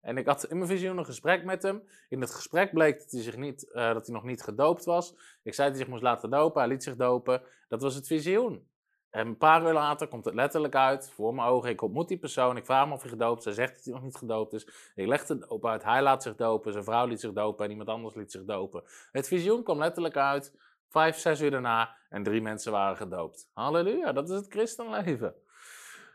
[0.05, 1.83] En ik had in mijn visioen een gesprek met hem.
[2.09, 5.15] In het gesprek bleek dat hij, zich niet, uh, dat hij nog niet gedoopt was.
[5.43, 7.41] Ik zei dat hij zich moest laten dopen, hij liet zich dopen.
[7.67, 8.67] Dat was het visioen.
[9.09, 11.69] En een paar uur later komt het letterlijk uit, voor mijn ogen.
[11.69, 13.45] Ik ontmoet die persoon, ik vraag hem of hij gedoopt is.
[13.45, 14.67] Hij zegt dat hij nog niet gedoopt is.
[14.95, 17.71] Ik leg het op uit, hij laat zich dopen, zijn vrouw liet zich dopen en
[17.71, 18.83] iemand anders liet zich dopen.
[19.11, 20.53] Het visioen kwam letterlijk uit,
[20.89, 23.49] vijf, zes uur daarna en drie mensen waren gedoopt.
[23.53, 25.35] Halleluja, dat is het christenleven.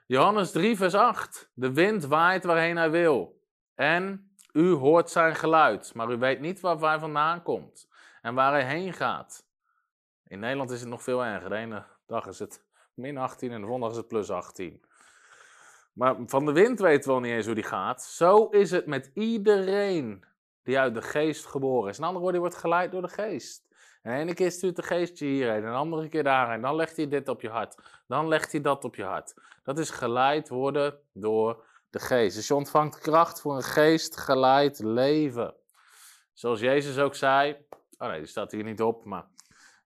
[0.06, 1.50] Johannes 3, vers 8.
[1.54, 3.39] De wind waait waarheen hij wil.
[3.80, 7.88] En u hoort zijn geluid, maar u weet niet waar hij vandaan komt
[8.22, 9.46] en waar hij heen gaat.
[10.26, 11.48] In Nederland is het nog veel erger.
[11.48, 12.64] De ene dag is het
[12.94, 14.84] min 18 en de volgende is het plus 18.
[15.92, 18.02] Maar van de wind weten we wel niet eens hoe die gaat.
[18.02, 20.24] Zo is het met iedereen
[20.62, 21.98] die uit de geest geboren is.
[21.98, 23.68] Een andere woord, die wordt geleid door de geest.
[24.02, 26.60] En de ene keer stuurt de geest je hierheen, en de andere keer daarheen.
[26.60, 28.02] Dan legt hij dit op je hart.
[28.06, 29.34] Dan legt hij dat op je hart.
[29.62, 32.36] Dat is geleid worden door de geest.
[32.36, 35.54] Dus je ontvangt kracht voor een geest geleid leven.
[36.32, 37.66] Zoals Jezus ook zei.
[37.98, 39.26] Oh nee, die staat hier niet op, maar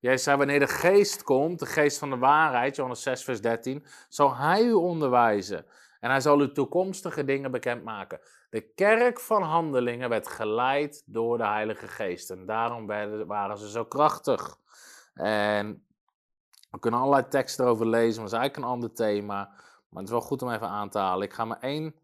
[0.05, 3.85] Jij zei, wanneer de geest komt, de geest van de waarheid, Johannes 6, vers 13,
[4.09, 5.67] zal hij u onderwijzen.
[6.01, 8.21] En hij zal u toekomstige dingen bekendmaken.
[8.51, 12.31] De kerk van handelingen werd geleid door de Heilige Geest.
[12.31, 12.87] En daarom
[13.27, 14.57] waren ze zo krachtig.
[15.15, 15.87] En
[16.71, 19.55] we kunnen allerlei teksten erover lezen, maar dat is eigenlijk een ander thema.
[19.95, 21.27] Maar het is wel goed om even aan te halen.
[21.27, 21.95] Ik ga maar één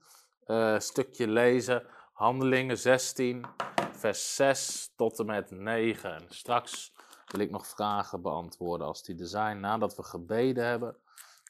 [0.46, 1.86] uh, stukje lezen.
[2.12, 3.44] Handelingen 16,
[3.92, 6.14] vers 6 tot en met 9.
[6.14, 6.92] En straks
[7.26, 10.96] wil ik nog vragen beantwoorden als die er zijn nadat we gebeden hebben.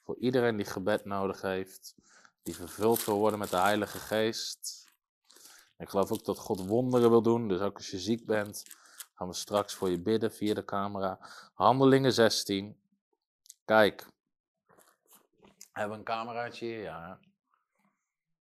[0.04, 1.94] Voor iedereen die gebed nodig heeft,
[2.42, 4.88] die vervuld wil worden met de Heilige Geest.
[5.78, 8.64] Ik geloof ook dat God wonderen wil doen, dus ook als je ziek bent,
[9.14, 11.18] gaan we straks voor je bidden via de camera.
[11.54, 12.76] Handelingen 16.
[13.64, 14.06] Kijk.
[15.80, 16.66] Hebben een cameraatje?
[16.66, 17.18] Ja.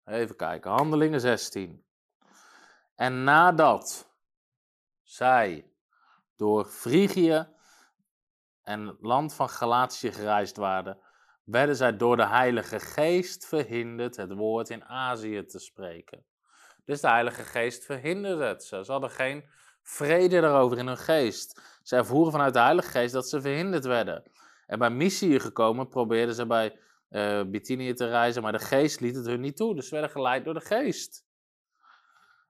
[0.05, 0.71] Even kijken.
[0.71, 1.85] Handelingen 16.
[2.95, 4.13] En nadat
[5.03, 5.71] zij
[6.37, 7.49] door Frigië
[8.63, 10.99] en het land van Galatië gereisd waren,
[11.45, 16.25] werden zij door de Heilige Geest verhinderd het woord in Azië te spreken.
[16.85, 18.65] Dus de Heilige Geest verhinderde het.
[18.65, 19.49] Ze hadden geen
[19.83, 21.61] vrede daarover in hun geest.
[21.83, 24.23] Ze ervoeren vanuit de Heilige Geest dat ze verhinderd werden.
[24.67, 26.81] En bij missie gekomen probeerden ze bij
[27.13, 29.75] uh, Bithynië te reizen, maar de Geest liet het hun niet toe.
[29.75, 31.25] Dus ze werden geleid door de Geest.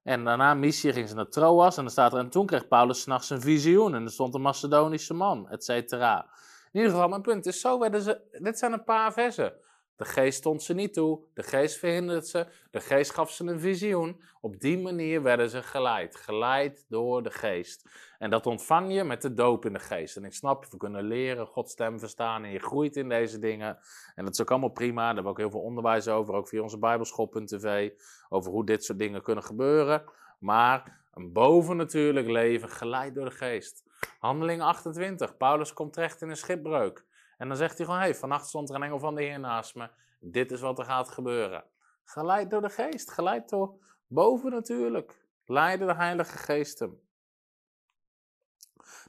[0.03, 3.01] En daarna missie ging ze naar Troas en dan staat er, en toen kreeg Paulus
[3.01, 6.31] s'nachts een visioen en er stond een Macedonische man, et cetera.
[6.73, 9.53] In ieder geval, mijn punt is, zo werden ze, dit zijn een paar versen.
[9.97, 13.61] De geest stond ze niet toe, de geest verhinderde ze, de geest gaf ze een
[13.61, 14.23] visioen.
[14.41, 17.89] Op die manier werden ze geleid, geleid door de geest.
[18.19, 20.17] En dat ontvang je met de doop in de geest.
[20.17, 23.79] En ik snap, we kunnen leren, Gods stem verstaan en je groeit in deze dingen.
[24.15, 26.49] En dat is ook allemaal prima, daar hebben we ook heel veel onderwijs over, ook
[26.49, 27.91] via onze bijbelschool.tv,
[28.29, 30.05] over hoe dit soort dingen kunnen gebeuren.
[30.39, 33.85] Maar een bovennatuurlijk leven geleid door de geest.
[34.19, 37.05] Handeling 28, Paulus komt terecht in een schipbreuk.
[37.43, 39.75] En dan zegt hij gewoon, hey, vannacht stond er een engel van de Heer naast
[39.75, 39.89] me.
[40.21, 41.65] Dit is wat er gaat gebeuren.
[42.05, 43.75] Geleid door de geest, geleid door
[44.07, 45.27] boven natuurlijk.
[45.45, 47.01] Leiden de Heilige Geest hem.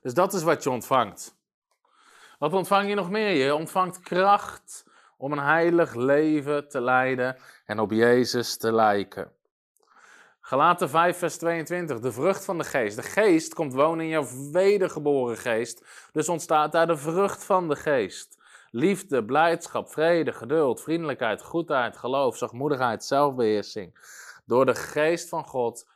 [0.02, 1.38] Dus dat is wat je ontvangt.
[2.40, 3.46] Wat ontvang je nog meer?
[3.46, 4.86] Je ontvangt kracht
[5.18, 9.32] om een heilig leven te leiden en op Jezus te lijken.
[10.46, 12.00] Galaten 5, vers 22.
[12.00, 12.96] De vrucht van de geest.
[12.96, 15.86] De geest komt wonen in jouw wedergeboren geest.
[16.12, 18.38] Dus ontstaat daar de vrucht van de geest.
[18.72, 23.98] Liefde, blijdschap, vrede, geduld, vriendelijkheid, goedheid, geloof, zachtmoedigheid, zelfbeheersing.
[24.46, 25.90] Door de geest van God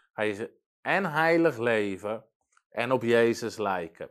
[0.82, 2.26] en heilig leven
[2.70, 4.10] en op Jezus lijken.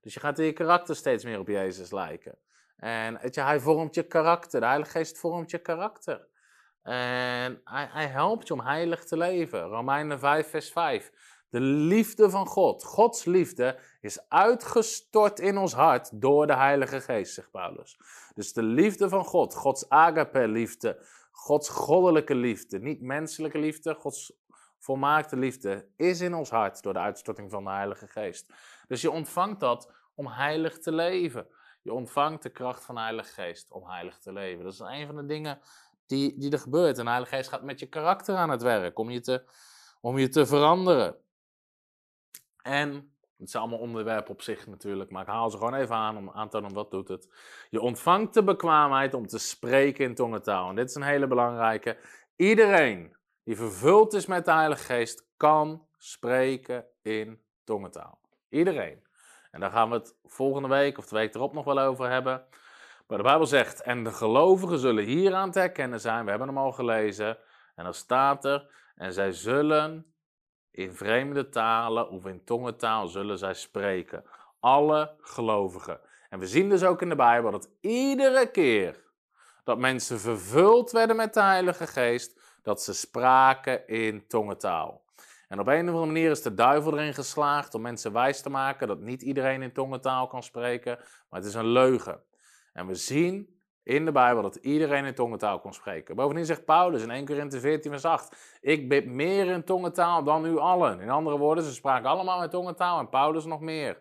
[0.00, 2.38] Dus je gaat in je karakter steeds meer op Jezus lijken.
[2.76, 4.60] En hij vormt je karakter.
[4.60, 6.26] De Heilige Geest vormt je karakter.
[6.84, 9.62] En hij, helpt je om heilig te leven.
[9.62, 11.12] Romeinen 5, vers 5.
[11.50, 17.34] De liefde van God, Gods liefde, is uitgestort in ons hart door de Heilige Geest,
[17.34, 17.98] zegt Paulus.
[18.34, 24.32] Dus de liefde van God, Gods agape-liefde, Gods goddelijke liefde, niet menselijke liefde, Gods
[24.78, 28.52] volmaakte liefde, is in ons hart door de uitstorting van de Heilige Geest.
[28.88, 31.46] Dus je ontvangt dat om heilig te leven.
[31.82, 34.64] Je ontvangt de kracht van de Heilige Geest om heilig te leven.
[34.64, 35.60] Dat is een van de dingen
[36.06, 36.98] die, die er gebeurt.
[36.98, 39.44] En de Heilige Geest gaat met je karakter aan het werk om je te,
[40.00, 41.16] om je te veranderen.
[42.62, 46.16] En het zijn allemaal onderwerpen op zich natuurlijk, maar ik haal ze gewoon even aan
[46.16, 47.28] om aan te tonen wat doet het.
[47.70, 50.68] Je ontvangt de bekwaamheid om te spreken in tongentaal.
[50.68, 51.98] En dit is een hele belangrijke.
[52.36, 58.20] Iedereen die vervuld is met de Heilige Geest kan spreken in tongentaal.
[58.48, 59.02] Iedereen.
[59.50, 62.46] En daar gaan we het volgende week of de week erop nog wel over hebben.
[63.06, 66.24] Maar de Bijbel zegt, en de gelovigen zullen hieraan te herkennen zijn.
[66.24, 67.38] We hebben hem al gelezen.
[67.74, 70.14] En dan staat er, en zij zullen
[70.70, 74.24] in vreemde talen of in tongentaal zullen zij spreken.
[74.60, 76.00] Alle gelovigen.
[76.28, 79.02] En we zien dus ook in de Bijbel dat iedere keer
[79.64, 85.02] dat mensen vervuld werden met de Heilige Geest, dat ze spraken in tongentaal.
[85.48, 88.50] En op een of andere manier is de duivel erin geslaagd om mensen wijs te
[88.50, 90.96] maken dat niet iedereen in tongentaal kan spreken,
[91.28, 92.22] maar het is een leugen.
[92.74, 93.48] En we zien
[93.82, 96.16] in de Bijbel dat iedereen in tongentaal kon spreken.
[96.16, 100.46] Bovendien zegt Paulus in 1 Korinthe 14 vers 8, ik bid meer in tongentaal dan
[100.46, 101.00] u allen.
[101.00, 103.98] In andere woorden, ze spraken allemaal in tongentaal en Paulus nog meer.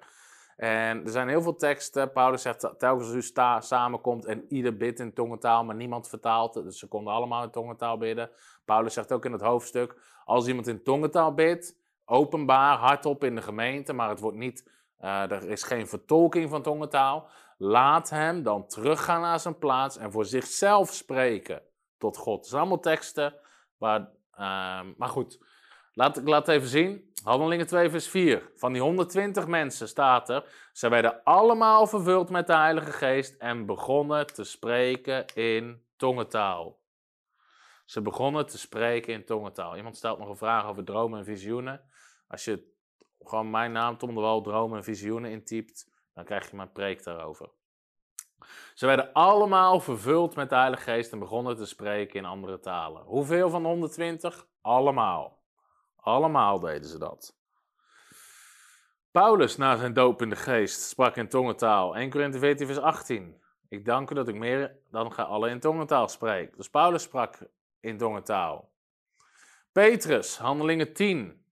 [0.56, 2.12] En er zijn heel veel teksten.
[2.12, 3.22] Paulus zegt telkens als u
[3.60, 6.64] samenkomt en ieder bidt in tongentaal, maar niemand vertaalt het.
[6.64, 8.30] Dus ze konden allemaal in tongentaal bidden.
[8.66, 9.96] Paulus zegt ook in het hoofdstuk,
[10.26, 14.70] als iemand in tongentaal bidt, openbaar, hardop in de gemeente, maar het wordt niet,
[15.00, 17.28] uh, er is geen vertolking van tongentaal.
[17.58, 21.62] Laat hem dan teruggaan naar zijn plaats en voor zichzelf spreken
[21.98, 22.40] tot God.
[22.40, 23.36] Het zijn allemaal teksten,
[23.78, 25.46] waar, uh, maar goed,
[25.94, 27.12] laat, ik laat even zien.
[27.24, 28.52] Handelingen 2 vers 4.
[28.56, 33.66] Van die 120 mensen staat er, ze werden allemaal vervuld met de Heilige Geest en
[33.66, 36.82] begonnen te spreken in tongentaal.
[37.86, 39.78] Ze begonnen te spreken in tongentaal.
[39.78, 41.82] Iemand stelt nog een vraag over dromen en visioenen.
[42.28, 42.72] Als je
[43.20, 47.50] gewoon mijn naam Tom de dromen en visioenen intypt, dan krijg je mijn preek daarover.
[48.74, 53.04] Ze werden allemaal vervuld met de Heilige Geest en begonnen te spreken in andere talen.
[53.04, 54.48] Hoeveel van de 120?
[54.62, 55.44] Allemaal.
[55.96, 57.36] Allemaal deden ze dat.
[59.12, 61.96] Paulus, na zijn doop in de geest, sprak in tongentaal.
[61.96, 63.42] 1 Korinthe 14, vers 18.
[63.70, 66.58] Ik dank u dat ik meer dan ga alle in tongentaal spreek.
[66.58, 67.38] Dus Paulus sprak
[67.80, 68.72] in tongentaal.
[69.72, 71.43] Petrus, handelingen 10.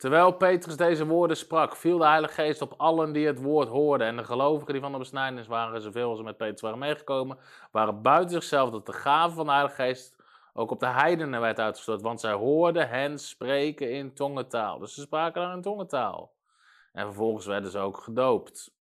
[0.00, 4.06] Terwijl Petrus deze woorden sprak, viel de Heilige Geest op allen die het woord hoorden.
[4.06, 7.38] En de gelovigen die van de besnijdenis waren, zoveel als met Petrus waren meegekomen,
[7.70, 10.16] waren buiten zichzelf dat de gave van de Heilige Geest
[10.52, 12.02] ook op de heidenen werd uitgestort.
[12.02, 14.78] Want zij hoorden hen spreken in tongentaal.
[14.78, 16.32] Dus ze spraken dan in tongentaal.
[16.92, 18.74] En vervolgens werden ze ook gedoopt.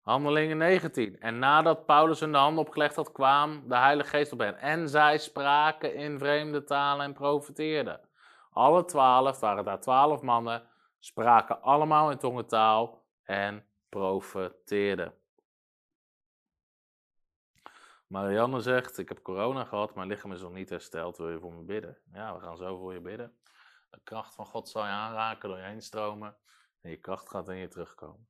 [0.00, 1.20] Handelingen 19.
[1.20, 4.58] En nadat Paulus hun de handen opgelegd had, kwam de Heilige Geest op hen.
[4.58, 8.08] En zij spraken in vreemde talen en profeteerden.
[8.52, 15.14] Alle twaalf, waren daar twaalf mannen, spraken allemaal in tongentaal en profeteerden.
[18.06, 21.52] Marianne zegt, ik heb corona gehad, mijn lichaam is nog niet hersteld, wil je voor
[21.52, 21.98] me bidden?
[22.12, 23.38] Ja, we gaan zo voor je bidden.
[23.90, 26.36] De kracht van God zal je aanraken, door je heen stromen
[26.80, 28.28] en je kracht gaat in je terugkomen.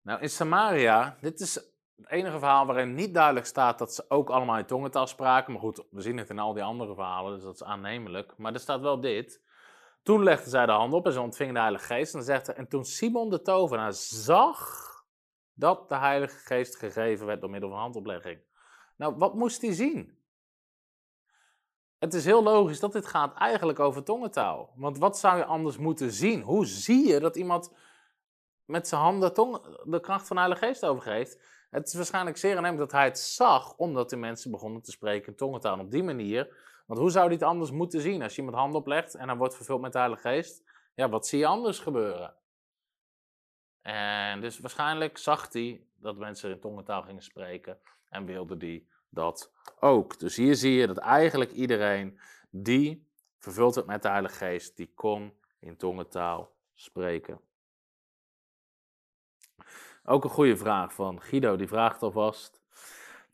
[0.00, 1.60] Nou, in Samaria, dit is
[2.00, 5.52] het enige verhaal waarin niet duidelijk staat dat ze ook allemaal in tongentaal spraken.
[5.52, 8.34] Maar goed, we zien het in al die andere verhalen, dus dat is aannemelijk.
[8.36, 9.42] Maar er staat wel dit.
[10.02, 12.14] Toen legden zij de hand op en ze ontvingen de Heilige Geest.
[12.14, 14.86] En zegt en toen Simon de tovenaar zag
[15.54, 18.40] dat de Heilige Geest gegeven werd door middel van handoplegging.
[18.96, 20.16] Nou, wat moest hij zien?
[21.98, 24.72] Het is heel logisch dat dit gaat eigenlijk over tongentaal.
[24.76, 26.42] Want wat zou je anders moeten zien?
[26.42, 27.74] Hoe zie je dat iemand
[28.64, 31.57] met zijn handen tong, de kracht van de Heilige Geest overgeeft?
[31.70, 35.28] Het is waarschijnlijk zeer aannemelijk dat hij het zag, omdat de mensen begonnen te spreken
[35.28, 35.74] in tongentaal.
[35.74, 36.56] En op die manier,
[36.86, 38.22] want hoe zou hij het anders moeten zien?
[38.22, 40.62] Als je iemand handen oplegt en hij wordt vervuld met de Heilige Geest,
[40.94, 42.34] ja, wat zie je anders gebeuren?
[43.82, 49.52] En dus waarschijnlijk zag hij dat mensen in tongentaal gingen spreken en wilde hij dat
[49.80, 50.18] ook.
[50.18, 53.06] Dus hier zie je dat eigenlijk iedereen die
[53.38, 57.40] vervuld werd met de Heilige Geest, die kon in tongentaal spreken.
[60.10, 62.62] Ook een goede vraag van Guido, die vraagt alvast.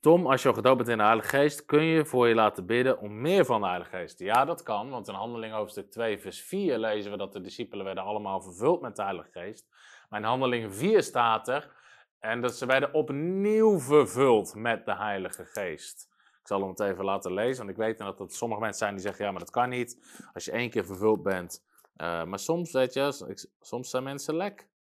[0.01, 2.67] Tom, als je al gedoopt bent in de Heilige Geest, kun je voor je laten
[2.67, 4.19] bidden om meer van de Heilige Geest?
[4.19, 7.85] Ja, dat kan, want in Handeling hoofdstuk 2, vers 4 lezen we dat de discipelen
[7.85, 9.67] werden allemaal vervuld met de Heilige Geest.
[10.09, 11.71] Maar in Handeling 4 staat er,
[12.19, 16.09] en dat ze werden opnieuw vervuld met de Heilige Geest.
[16.41, 18.95] Ik zal hem het even laten lezen, want ik weet dat er sommige mensen zijn
[18.95, 20.23] die zeggen, ja, maar dat kan niet.
[20.33, 21.65] Als je één keer vervuld bent.
[21.97, 24.73] Uh, maar soms, weet je, soms zijn mensen lek.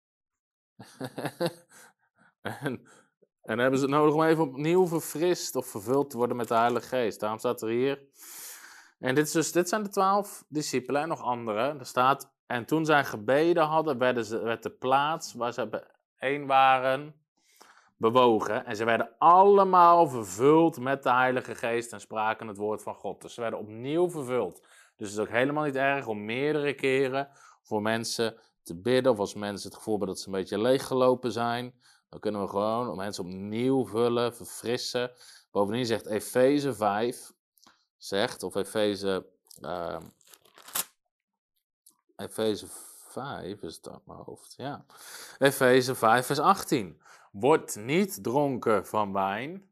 [2.41, 2.87] En,
[3.41, 6.53] en hebben ze het nodig om even opnieuw verfrist of vervuld te worden met de
[6.53, 7.19] Heilige Geest.
[7.19, 8.01] Daarom staat er hier.
[8.99, 11.77] En dit, is dus, dit zijn de twaalf discipelen en nog andere.
[11.79, 16.45] Er staat, en toen zij gebeden hadden, werden ze, werd de plaats waar ze één
[16.45, 17.15] waren
[17.97, 18.65] bewogen.
[18.65, 23.21] En ze werden allemaal vervuld met de Heilige Geest en spraken het woord van God.
[23.21, 24.61] Dus ze werden opnieuw vervuld.
[24.95, 27.29] Dus het is ook helemaal niet erg om meerdere keren
[27.61, 29.11] voor mensen te bidden.
[29.11, 31.73] Of als mensen het gevoel hebben dat ze een beetje leeggelopen zijn.
[32.09, 35.11] Dan kunnen we gewoon mensen opnieuw vullen, verfrissen.
[35.51, 37.31] Bovendien zegt Efeze 5,
[37.97, 39.25] zegt, of Efeze,
[39.61, 39.99] uh,
[42.15, 42.67] Efeze
[43.13, 44.85] 5 is het uit mijn hoofd, ja.
[45.37, 47.01] Efeze 5 vers 18.
[47.31, 49.69] Word niet dronken van wijn.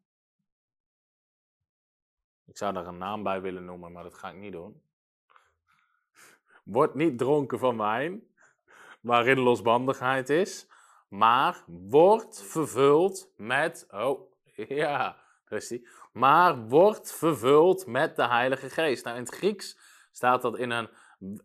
[2.45, 4.81] Ik zou daar een naam bij willen noemen, maar dat ga ik niet doen.
[6.63, 8.30] Word niet dronken van wijn,
[9.01, 10.67] waarin losbandigheid is,
[11.09, 13.87] maar word vervuld met.
[13.89, 15.81] Oh, ja, rustig.
[16.13, 19.03] Maar word vervuld met de Heilige Geest.
[19.03, 19.77] Nou, in het Grieks
[20.11, 20.89] staat dat in een,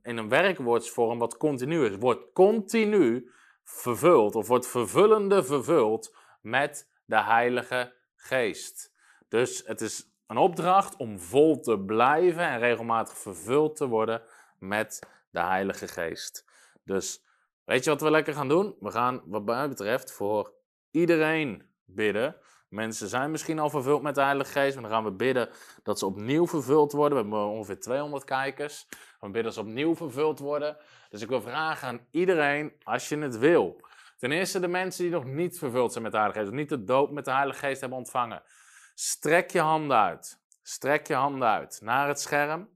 [0.02, 1.96] in een werkwoordsvorm wat continu is.
[1.96, 3.30] Wordt continu
[3.64, 8.94] vervuld, of wordt vervullende vervuld met de Heilige Geest.
[9.28, 14.22] Dus het is een opdracht om vol te blijven en regelmatig vervuld te worden
[14.58, 16.44] met de Heilige Geest.
[16.84, 17.25] Dus
[17.66, 18.76] weet je wat we lekker gaan doen?
[18.80, 20.52] We gaan, wat mij betreft, voor
[20.90, 22.36] iedereen bidden.
[22.68, 25.48] Mensen zijn misschien al vervuld met de Heilige Geest, maar dan gaan we bidden
[25.82, 27.18] dat ze opnieuw vervuld worden.
[27.18, 28.86] We hebben ongeveer 200 kijkers.
[28.90, 30.76] We bidden dat ze opnieuw vervuld worden.
[31.10, 33.84] Dus ik wil vragen aan iedereen, als je het wil.
[34.16, 36.68] Ten eerste de mensen die nog niet vervuld zijn met de Heilige Geest, of niet
[36.68, 38.42] de doop met de Heilige Geest hebben ontvangen.
[38.94, 40.40] Strek je handen uit.
[40.62, 42.68] Strek je handen uit naar het scherm.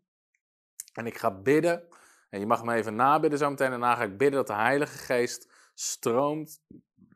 [0.93, 1.88] En ik ga bidden.
[2.31, 3.70] En je mag me even nabidden zo meteen.
[3.70, 6.61] Daarna ga ik bidden dat de Heilige Geest stroomt.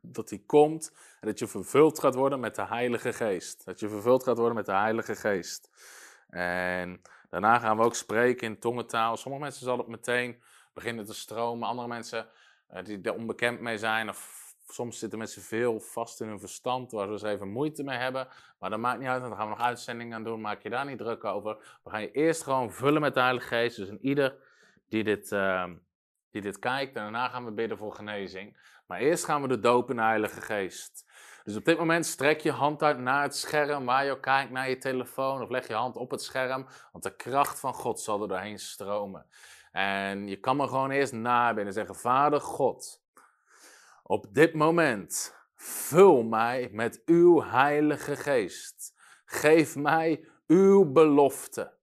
[0.00, 0.92] Dat hij komt.
[1.20, 3.64] En dat je vervuld gaat worden met de Heilige Geest.
[3.64, 5.70] Dat je vervuld gaat worden met de Heilige Geest.
[6.28, 9.16] En daarna gaan we ook spreken in tongentaal.
[9.16, 10.42] Sommige mensen zal het meteen
[10.72, 11.68] beginnen te stromen.
[11.68, 12.28] Andere mensen
[12.72, 14.08] uh, die er onbekend mee zijn.
[14.08, 17.98] Of soms zitten mensen veel vast in hun verstand, waar ze dus even moeite mee
[17.98, 18.28] hebben.
[18.58, 20.40] Maar dat maakt niet uit, dan gaan we nog uitzendingen aan doen.
[20.40, 21.78] Maak je daar niet druk over.
[21.84, 23.76] We gaan je eerst gewoon vullen met de Heilige Geest.
[23.76, 24.36] Dus in ieder
[24.94, 25.64] die dit, uh,
[26.30, 26.96] die dit kijkt.
[26.96, 28.56] En daarna gaan we bidden voor genezing.
[28.86, 31.12] Maar eerst gaan we de dopen in de Heilige Geest.
[31.44, 34.50] Dus op dit moment strek je hand uit naar het scherm, waar je ook kijkt
[34.50, 38.00] naar je telefoon, of leg je hand op het scherm, want de kracht van God
[38.00, 39.26] zal er doorheen stromen.
[39.72, 43.02] En je kan me gewoon eerst nabinnen en zeggen: Vader God,
[44.02, 48.94] op dit moment vul mij met uw Heilige Geest.
[49.24, 51.73] Geef mij uw belofte.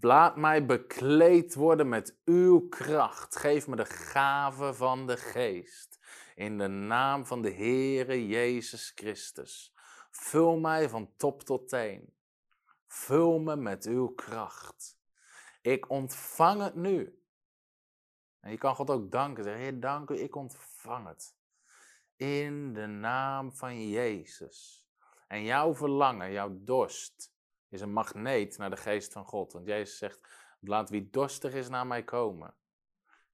[0.00, 3.36] Laat mij bekleed worden met uw kracht.
[3.36, 5.98] Geef me de gave van de Geest.
[6.34, 9.74] In de naam van de Heere Jezus Christus.
[10.10, 12.14] Vul mij van top tot teen.
[12.86, 14.98] Vul me met uw kracht.
[15.62, 17.22] Ik ontvang het nu.
[18.40, 19.44] En je kan God ook danken.
[19.44, 21.34] Zeg, Heer, dank u, ik ontvang het.
[22.16, 24.88] In de naam van Jezus.
[25.28, 27.32] En jouw verlangen, jouw dorst,
[27.70, 29.52] is een magneet naar de geest van God.
[29.52, 30.20] Want Jezus zegt,
[30.60, 32.54] laat wie dorstig is naar mij komen.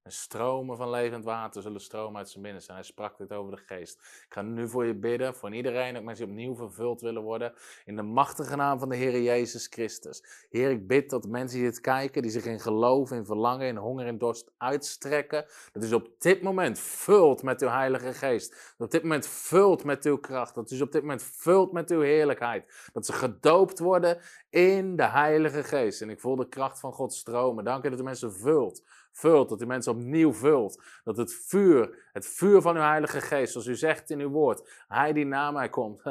[0.07, 2.71] En stromen van levend water zullen stromen uit zijn binnenste.
[2.71, 3.97] En hij sprak dit over de geest.
[3.97, 7.53] Ik ga nu voor je bidden, voor iedereen, ook mensen die opnieuw vervuld willen worden.
[7.85, 10.23] In de machtige naam van de Heer Jezus Christus.
[10.49, 13.75] Heer, ik bid dat mensen die dit kijken, die zich in geloof, in verlangen, in
[13.75, 15.45] honger en dorst uitstrekken.
[15.71, 18.75] Dat is op dit moment vult met uw Heilige Geest.
[18.77, 20.55] Dat op dit moment vult met uw kracht.
[20.55, 22.89] Dat is op dit moment vult met uw heerlijkheid.
[22.93, 24.17] Dat ze gedoopt worden
[24.49, 26.01] in de Heilige Geest.
[26.01, 27.63] En ik voel de kracht van God stromen.
[27.63, 28.83] Dank u dat de mensen vult
[29.17, 30.83] vult, dat u mensen opnieuw vult.
[31.03, 34.83] Dat het vuur, het vuur van uw Heilige Geest, zoals u zegt in uw woord,
[34.87, 36.01] hij die na mij komt,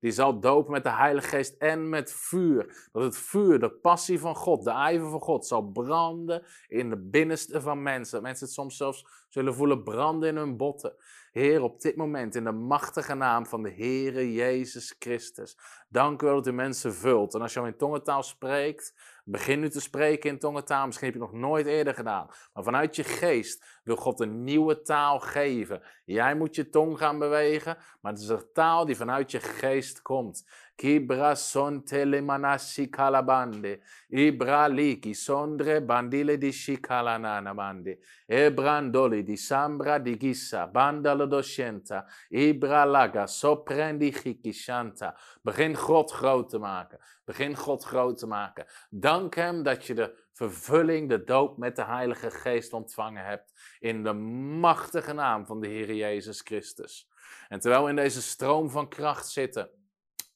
[0.00, 2.88] die zal dopen met de Heilige Geest en met vuur.
[2.92, 6.98] Dat het vuur, de passie van God, de ijver van God zal branden in de
[6.98, 8.22] binnenste van mensen.
[8.22, 10.94] Mensen het soms zelfs zullen voelen branden in hun botten.
[11.32, 15.58] Heer, op dit moment in de machtige naam van de Heere Jezus Christus.
[15.94, 17.34] Dank u wel dat u mensen vult.
[17.34, 20.86] En als je in tongentaal spreekt, begin nu te spreken in tongentaal.
[20.86, 22.26] Misschien heb je het nog nooit eerder gedaan.
[22.52, 25.82] Maar vanuit je geest wil God een nieuwe taal geven.
[26.04, 30.02] Jij moet je tong gaan bewegen, maar het is een taal die vanuit je geest
[30.02, 30.44] komt.
[30.76, 33.78] Kibra son telemanasi kalabande.
[34.08, 37.98] Ibra liki sondre bandile di shikalanana mande.
[38.26, 40.66] Ebrandoli di sambra di gissa.
[40.66, 42.06] Bandalo doscienta.
[42.28, 45.14] Ibra laga soprendi chikishanta.
[45.42, 46.98] Begin God groot te maken.
[47.24, 48.66] Begin God groot te maken.
[48.90, 53.76] Dank Hem dat je de vervulling, de doop met de Heilige Geest ontvangen hebt.
[53.78, 57.08] In de machtige naam van de Heer Jezus Christus.
[57.48, 59.70] En terwijl we in deze stroom van kracht zitten,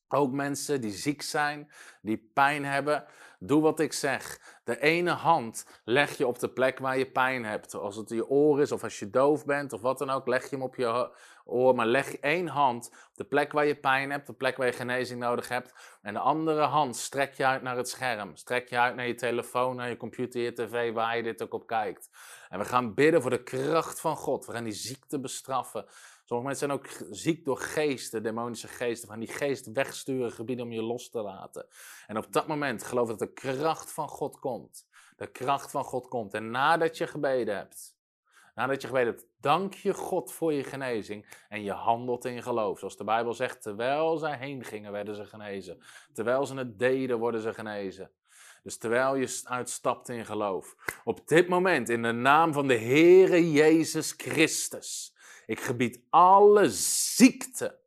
[0.09, 1.72] ook mensen die ziek zijn,
[2.03, 3.05] die pijn hebben,
[3.38, 4.40] doe wat ik zeg.
[4.64, 7.74] De ene hand leg je op de plek waar je pijn hebt.
[7.74, 10.42] Als het je oor is of als je doof bent of wat dan ook, leg
[10.42, 11.11] je hem op je
[11.49, 11.74] oor.
[11.74, 14.72] Maar leg één hand op de plek waar je pijn hebt, de plek waar je
[14.72, 15.99] genezing nodig hebt.
[16.03, 18.36] En de andere hand strek je uit naar het scherm.
[18.36, 21.55] Strek je uit naar je telefoon, naar je computer, je tv, waar je dit ook
[21.55, 22.11] op kijkt.
[22.49, 24.46] En we gaan bidden voor de kracht van God.
[24.46, 25.84] We gaan die ziekte bestraffen.
[26.24, 29.09] Sommige mensen zijn ook ziek door geesten, demonische geesten.
[29.09, 31.66] Van die geest wegsturen, gebieden om je los te laten.
[32.07, 34.86] En op dat moment geloof dat de kracht van God komt.
[35.16, 36.34] De kracht van God komt.
[36.34, 37.97] En nadat je gebeden hebt,
[38.59, 41.26] nadat je gebeden hebt, dank je God voor je genezing.
[41.48, 42.78] En je handelt in geloof.
[42.78, 45.82] Zoals de Bijbel zegt, terwijl zij heen gingen, werden ze genezen.
[46.12, 48.11] Terwijl ze het deden, worden ze genezen.
[48.62, 50.74] Dus terwijl je uitstapt in geloof.
[51.04, 55.16] Op dit moment, in de naam van de Heere Jezus Christus
[55.48, 56.70] ik gebied alle
[57.14, 57.78] ziekte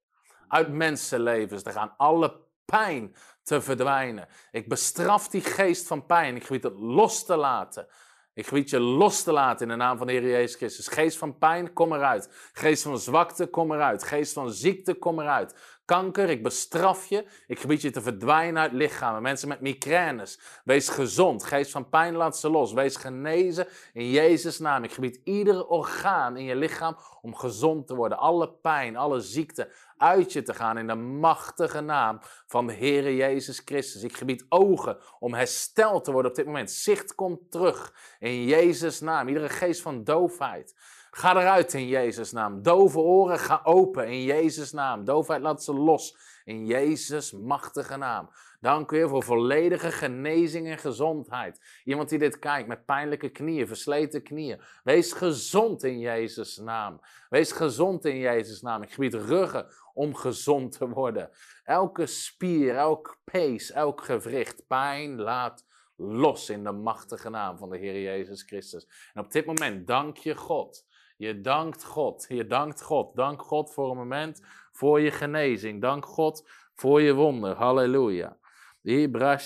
[0.47, 1.93] uit mensenlevens te gaan.
[1.97, 4.27] Alle pijn te verdwijnen.
[4.51, 6.35] Ik bestraf die geest van pijn.
[6.35, 7.87] Ik gebied het los te laten.
[8.33, 10.87] Ik gebied je los te laten in de naam van de Heer Jezus Christus.
[10.87, 12.49] Geest van pijn, kom eruit.
[12.53, 14.03] Geest van zwakte, kom eruit.
[14.03, 15.55] Geest van ziekte, kom eruit
[15.91, 17.25] kanker, ik bestraf je.
[17.47, 19.21] Ik gebied je te verdwijnen uit lichamen.
[19.21, 21.43] Mensen met migraines, wees gezond.
[21.43, 22.73] Geest van pijn, laat ze los.
[22.73, 24.83] Wees genezen in Jezus' naam.
[24.83, 28.17] Ik gebied ieder orgaan in je lichaam om gezond te worden.
[28.17, 33.15] Alle pijn, alle ziekte uit je te gaan in de machtige naam van de Heere
[33.15, 34.03] Jezus Christus.
[34.03, 36.71] Ik gebied ogen om hersteld te worden op dit moment.
[36.71, 39.27] Zicht komt terug in Jezus' naam.
[39.27, 40.75] Iedere geest van doofheid.
[41.13, 42.61] Ga eruit in Jezus' naam.
[42.63, 45.03] Dove oren, ga open in Jezus' naam.
[45.05, 48.29] Doofheid laat ze los in Jezus' machtige naam.
[48.59, 51.81] Dank u voor volledige genezing en gezondheid.
[51.83, 54.61] Iemand die dit kijkt met pijnlijke knieën, versleten knieën.
[54.83, 56.99] Wees gezond in Jezus' naam.
[57.29, 58.81] Wees gezond in Jezus' naam.
[58.81, 61.29] Ik gebied ruggen om gezond te worden.
[61.63, 67.77] Elke spier, elk pees, elk gewricht, pijn laat los in de machtige naam van de
[67.77, 68.87] Heer Jezus Christus.
[69.13, 70.89] En op dit moment dank je God
[71.21, 72.25] je dankt God.
[72.29, 73.15] Je dankt God.
[73.15, 74.41] Dank God voor een moment,
[74.71, 75.81] voor je genezing.
[75.81, 77.55] Dank God voor je wonder.
[77.55, 78.37] Halleluja.
[78.81, 79.39] Ibra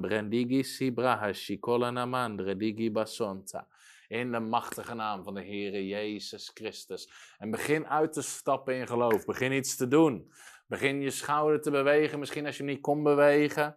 [0.00, 3.66] brendigi sibraha shikolanamandre digi basonta.
[4.08, 7.34] In de machtige naam van de Heere Jezus Christus.
[7.38, 9.24] En begin uit te stappen in geloof.
[9.24, 10.32] Begin iets te doen.
[10.66, 12.18] Begin je schouder te bewegen.
[12.18, 13.76] Misschien als je niet kon bewegen.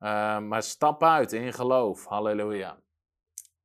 [0.00, 2.04] Uh, maar stap uit in geloof.
[2.04, 2.78] Halleluja.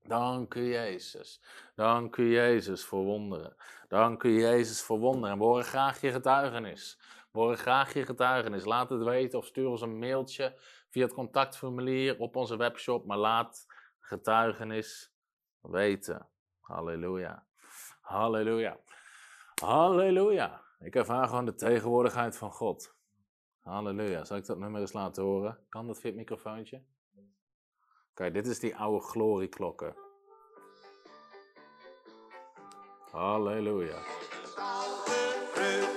[0.08, 1.42] Dank u Jezus.
[1.76, 3.56] Dank u Jezus voor wonderen.
[3.88, 5.32] Dank u Jezus voor wonderen.
[5.32, 7.00] En we horen graag je getuigenis.
[7.32, 8.66] We horen graag je getuigenis.
[8.66, 13.06] Laat het weten of stuur ons een mailtje via het contactformulier op onze webshop.
[13.06, 13.66] Maar laat
[14.00, 15.14] getuigenis
[15.62, 16.28] weten.
[16.60, 17.46] Halleluja.
[18.02, 18.80] Halleluja.
[19.62, 20.62] Halleluja.
[20.80, 22.96] Ik ervaar gewoon de tegenwoordigheid van God.
[23.60, 24.26] Halleluja.
[24.26, 25.60] Zal ik dat nummer eens laten horen?
[25.70, 26.84] Kan dat via het microfoontje?
[28.14, 29.96] Kijk, dit is die oude glorieklokken.
[33.12, 33.98] Halleluja.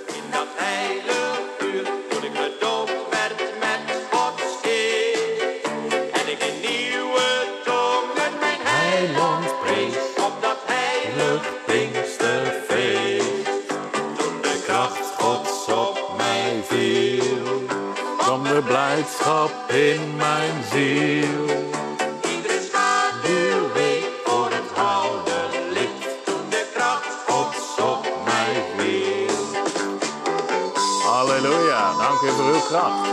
[0.07, 5.67] In dat heilige uur, toen ik gedoopt werd met Gods geest.
[6.13, 13.45] En ik in nieuwe tongen mijn heiland prees, op dat heilig Pinksterfeest.
[14.19, 17.67] Toen de kracht Gods op mij viel,
[18.19, 21.76] van de blijdschap in mijn ziel.
[32.69, 33.09] Kracht.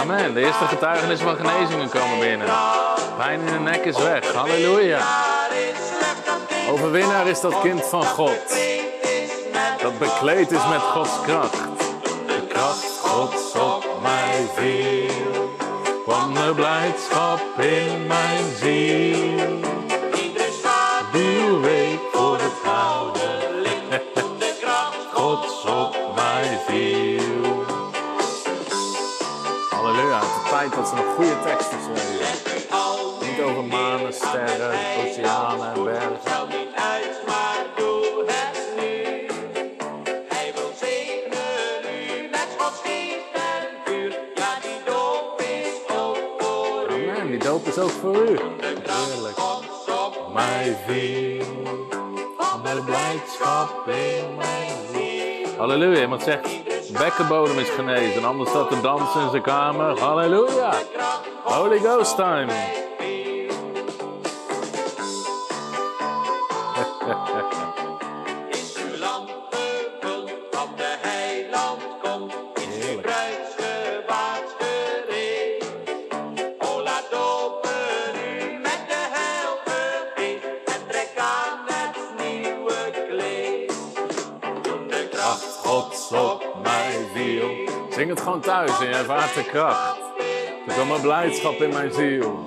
[0.00, 0.34] Amen.
[0.34, 2.48] De eerste getuigenissen van genezingen komen binnen.
[3.16, 4.32] Pijn in de nek is weg.
[4.32, 4.98] Halleluja.
[6.70, 8.58] Overwinnaar is dat kind van God.
[9.82, 11.58] Dat bekleed is met Gods kracht.
[12.26, 15.54] De kracht Gods op mij viel.
[16.04, 19.69] Kwam de blijdschap in mijn ziel.
[31.20, 32.70] Goede teksten schrijven.
[32.70, 36.18] al Niet over manen, sterren, oceanen en bergen.
[47.38, 48.38] Doop is ook voor u.
[48.60, 49.36] Heerlijk.
[50.34, 51.44] Mij viel
[52.38, 55.56] van de blijdschap in mijn ziel.
[55.56, 58.16] Halleluja, iemand zegt, bekkenbodem is genezen.
[58.16, 59.98] Een ander staat te dansen in zijn kamer.
[59.98, 60.72] Halleluja.
[61.44, 62.52] Holy Ghost time.
[88.80, 89.98] En je ervaart de kracht.
[90.66, 92.42] Er kwam een blijdschap in mijn ziel.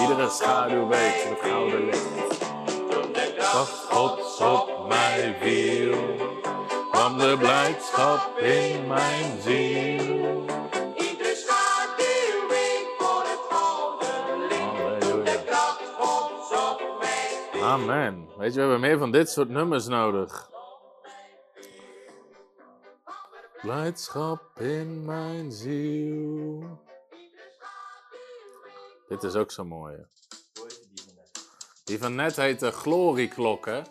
[0.00, 2.40] Iedere schaduw voor het gouden licht.
[3.36, 5.96] Dat Gods op mij viel.
[6.90, 10.44] Kwam de blijdschap in mijn ziel.
[17.62, 18.28] Amen.
[18.36, 20.54] Weet je, we hebben meer van dit soort nummers nodig.
[23.66, 26.80] Blijdschap in mijn ziel.
[29.08, 29.96] Dit is ook zo mooi.
[31.84, 33.82] Die van net heette Glorieklok, hè?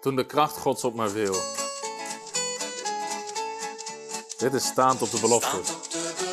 [0.00, 1.36] Toen de kracht gods op mij viel.
[4.38, 5.60] Dit is staand op de belofte.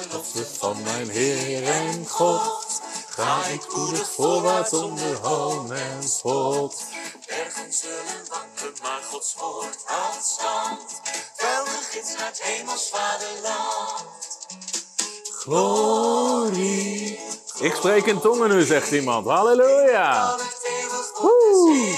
[0.10, 2.82] Belofte van mijn Heer en God.
[3.10, 6.86] Ga ik spoedig voorwaarts onder hoon en spot.
[7.28, 11.09] Ergens zullen wankelen, maar Gods woord houdt stand.
[12.00, 14.06] Gids naar het hemels vaderland.
[15.32, 17.20] Glorie.
[17.60, 19.28] Ik spreek in tongen nu, zegt iemand.
[19.28, 20.38] Halleluja.
[21.22, 21.98] Woe.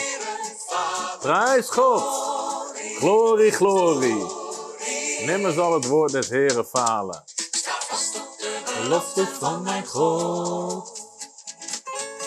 [1.20, 2.04] Prijs God.
[2.98, 4.26] Glorie, glorie.
[5.26, 7.24] Nimmer zal het woord des Heren falen.
[7.52, 11.00] Sta vast op de Belofte van mijn God.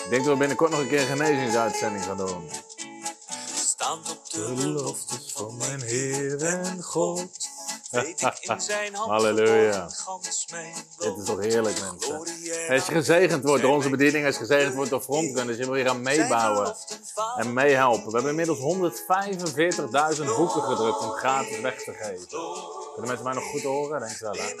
[0.03, 2.49] Ik denk dat we binnenkort nog een keer een genezingsuitzending gaan doen.
[3.55, 7.53] stand op de De beloftes van mijn Heer en God.
[7.95, 9.87] Weet ik in zijn hand Halleluja.
[10.97, 12.17] Dit is toch heerlijk, mensen.
[12.69, 15.73] Als je gezegend wordt door onze bediening, als je gezegend wordt door Frontrunners, je wil
[15.73, 16.75] weer gaan meebouwen
[17.37, 18.05] en meehelpen.
[18.05, 18.59] We hebben inmiddels
[20.17, 22.27] 145.000 boeken gedrukt om gratis weg te geven.
[22.93, 23.99] Kunnen mensen mij nog goed horen?
[23.99, 24.53] Denk wel, hè?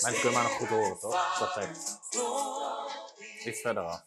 [0.00, 1.38] Mensen kunnen mij nog goed horen, toch?
[1.38, 1.98] Perfect.
[3.44, 4.02] Iets verder af.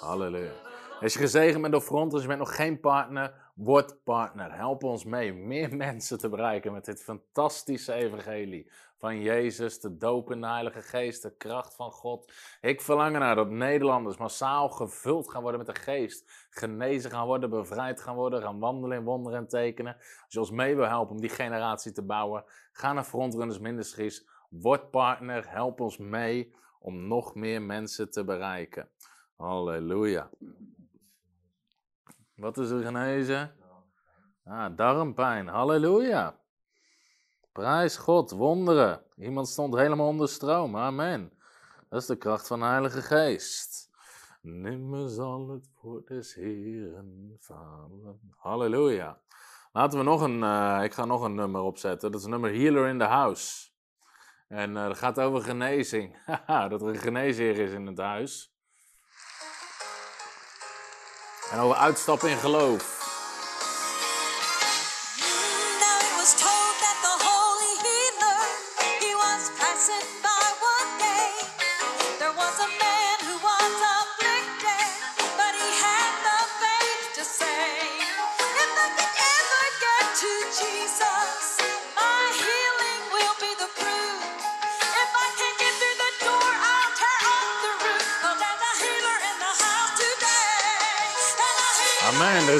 [0.00, 0.71] Halleluja.
[1.02, 4.54] Als je gezegend bent door front, als je bent nog geen partner, word partner.
[4.54, 10.30] Help ons mee meer mensen te bereiken met dit fantastische evangelie van Jezus, de doop
[10.30, 12.32] in de Heilige Geest, de kracht van God.
[12.60, 17.50] Ik verlang ernaar dat Nederlanders massaal gevuld gaan worden met de Geest, genezen gaan worden,
[17.50, 19.94] bevrijd gaan worden, gaan wandelen in wonderen en tekenen.
[19.96, 24.28] Als je ons mee wil helpen om die generatie te bouwen, ga naar Frontrunners Ministries,
[24.48, 28.88] word partner, help ons mee om nog meer mensen te bereiken.
[29.36, 30.30] Halleluja.
[32.42, 33.54] Wat is er genezen?
[34.44, 35.46] Ah, darmpijn.
[35.46, 36.38] Halleluja.
[37.52, 39.02] Prijs God, wonderen.
[39.16, 40.76] Iemand stond helemaal onder stroom.
[40.76, 41.32] Amen.
[41.88, 43.90] Dat is de kracht van de Heilige Geest.
[44.40, 48.20] Nimmer zal het woord des Heeren falen.
[48.36, 49.20] Halleluja.
[49.72, 52.12] Laten we nog een, eh, ik ga nog een nummer opzetten.
[52.12, 53.70] Dat is nummer Healer in the House.
[54.48, 56.16] En eh dat gaat over genezing.
[56.70, 58.51] Dat er een geneesheer is in het huis.
[61.52, 63.11] En over uitstappen in geloof.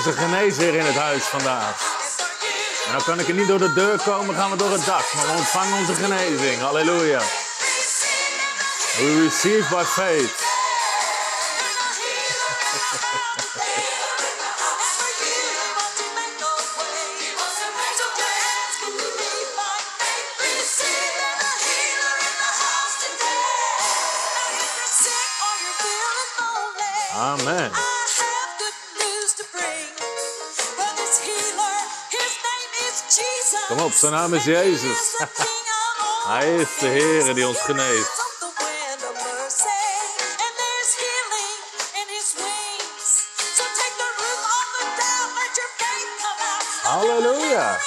[0.06, 1.76] Is een genezer in het huis vandaag.
[2.86, 5.12] En dan kan ik er niet door de deur komen, gaan we door het dak.
[5.14, 6.60] Maar we ontvangen onze genezing.
[6.60, 7.20] Halleluja.
[8.96, 10.61] We receive by faith.
[34.02, 34.98] Zijn naam is Jezus.
[36.26, 38.10] Hij is de Heer die ons geneest.
[46.82, 47.78] Halleluja.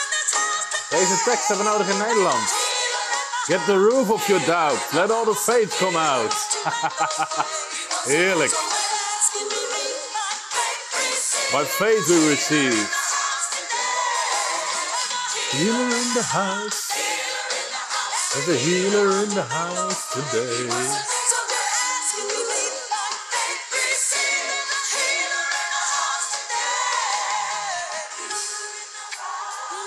[0.90, 2.50] Deze tekst hebben we nodig in Nederland.
[3.46, 4.80] Get the roof of your doubt.
[4.92, 6.34] Let all the faith come out.
[8.14, 8.52] Heerlijk.
[11.52, 12.95] By faith we receive.
[15.56, 16.92] Healer in the house.
[18.34, 20.68] There's a healer in the house today.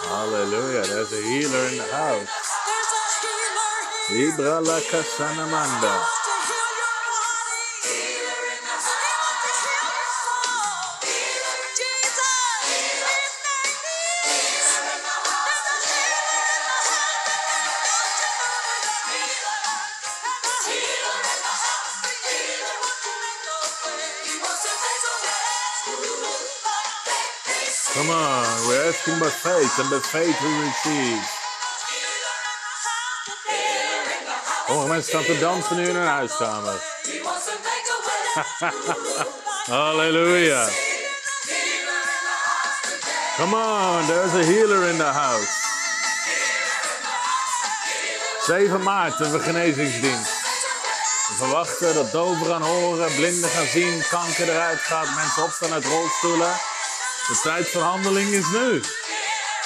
[0.08, 0.86] Hallelujah.
[0.86, 2.28] There's a healer in the house.
[4.10, 6.17] Libra la casanamanda.
[29.68, 31.22] Faith, and by faith we receive.
[34.68, 36.74] Oh, mensen staan te dansen nu in hun huiskamer.
[39.66, 40.68] Hallelujah.
[43.36, 45.66] Come on, there's a healer in the house.
[48.46, 50.30] 7 maart hebben we genezingsdienst.
[51.28, 55.84] We verwachten dat doven gaan horen, blinden gaan zien, kanker eruit gaat, mensen opstaan uit
[55.84, 56.52] rolstoelen.
[57.28, 58.82] De tijd van handeling is nu.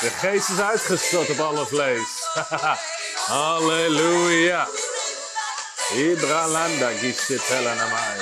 [0.03, 2.09] De geest is uitgestort op alle vlees.
[3.27, 4.69] Halleluja.
[5.95, 8.19] Ibralanda gisitela namai.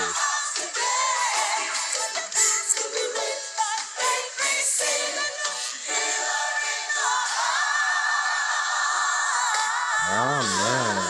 [10.11, 11.05] Amen.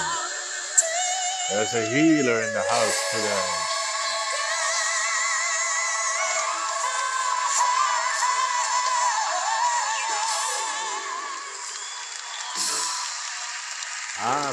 [1.49, 3.70] There's a healer in the house today.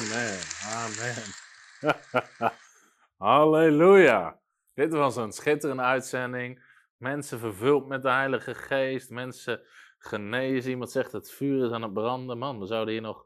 [0.08, 0.40] Amen.
[0.74, 1.24] Amen.
[3.28, 4.40] Halleluja.
[4.74, 6.64] Dit was een schitterende uitzending.
[6.98, 9.10] Mensen vervuld met de Heilige Geest.
[9.10, 9.62] Mensen
[9.98, 10.72] genezen.
[10.72, 12.38] Iemand zegt het vuur is aan het branden.
[12.38, 13.26] Man, we zouden hier nog.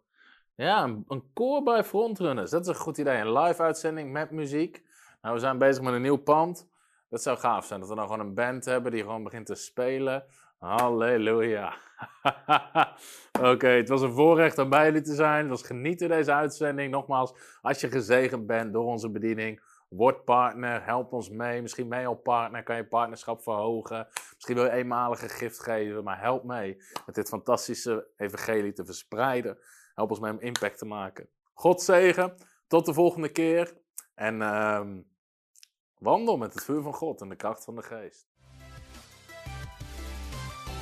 [0.55, 2.51] Ja, een, een koor bij frontrunners.
[2.51, 3.18] Dat is een goed idee.
[3.18, 4.84] Een live uitzending met muziek.
[5.22, 6.69] Nou, we zijn bezig met een nieuw pand.
[7.10, 7.80] Dat zou gaaf zijn.
[7.80, 10.26] Dat we dan gewoon een band hebben die gewoon begint te spelen.
[10.61, 11.77] Halleluja.
[13.51, 15.39] Oké, het was een voorrecht om bij jullie te zijn.
[15.39, 16.91] Het was genieten deze uitzending.
[16.91, 21.61] Nogmaals, als je gezegend bent door onze bediening, word partner, help ons mee.
[21.61, 24.07] Misschien mee op partner, kan je partnerschap verhogen.
[24.33, 29.57] Misschien wil je eenmalige gift geven, maar help mee met dit fantastische evangelie te verspreiden.
[29.95, 31.29] Help ons mee om impact te maken.
[31.53, 32.35] God zegen,
[32.67, 33.77] tot de volgende keer.
[34.15, 35.01] En ehm,
[35.97, 38.31] wandel met het vuur van God en de kracht van de geest.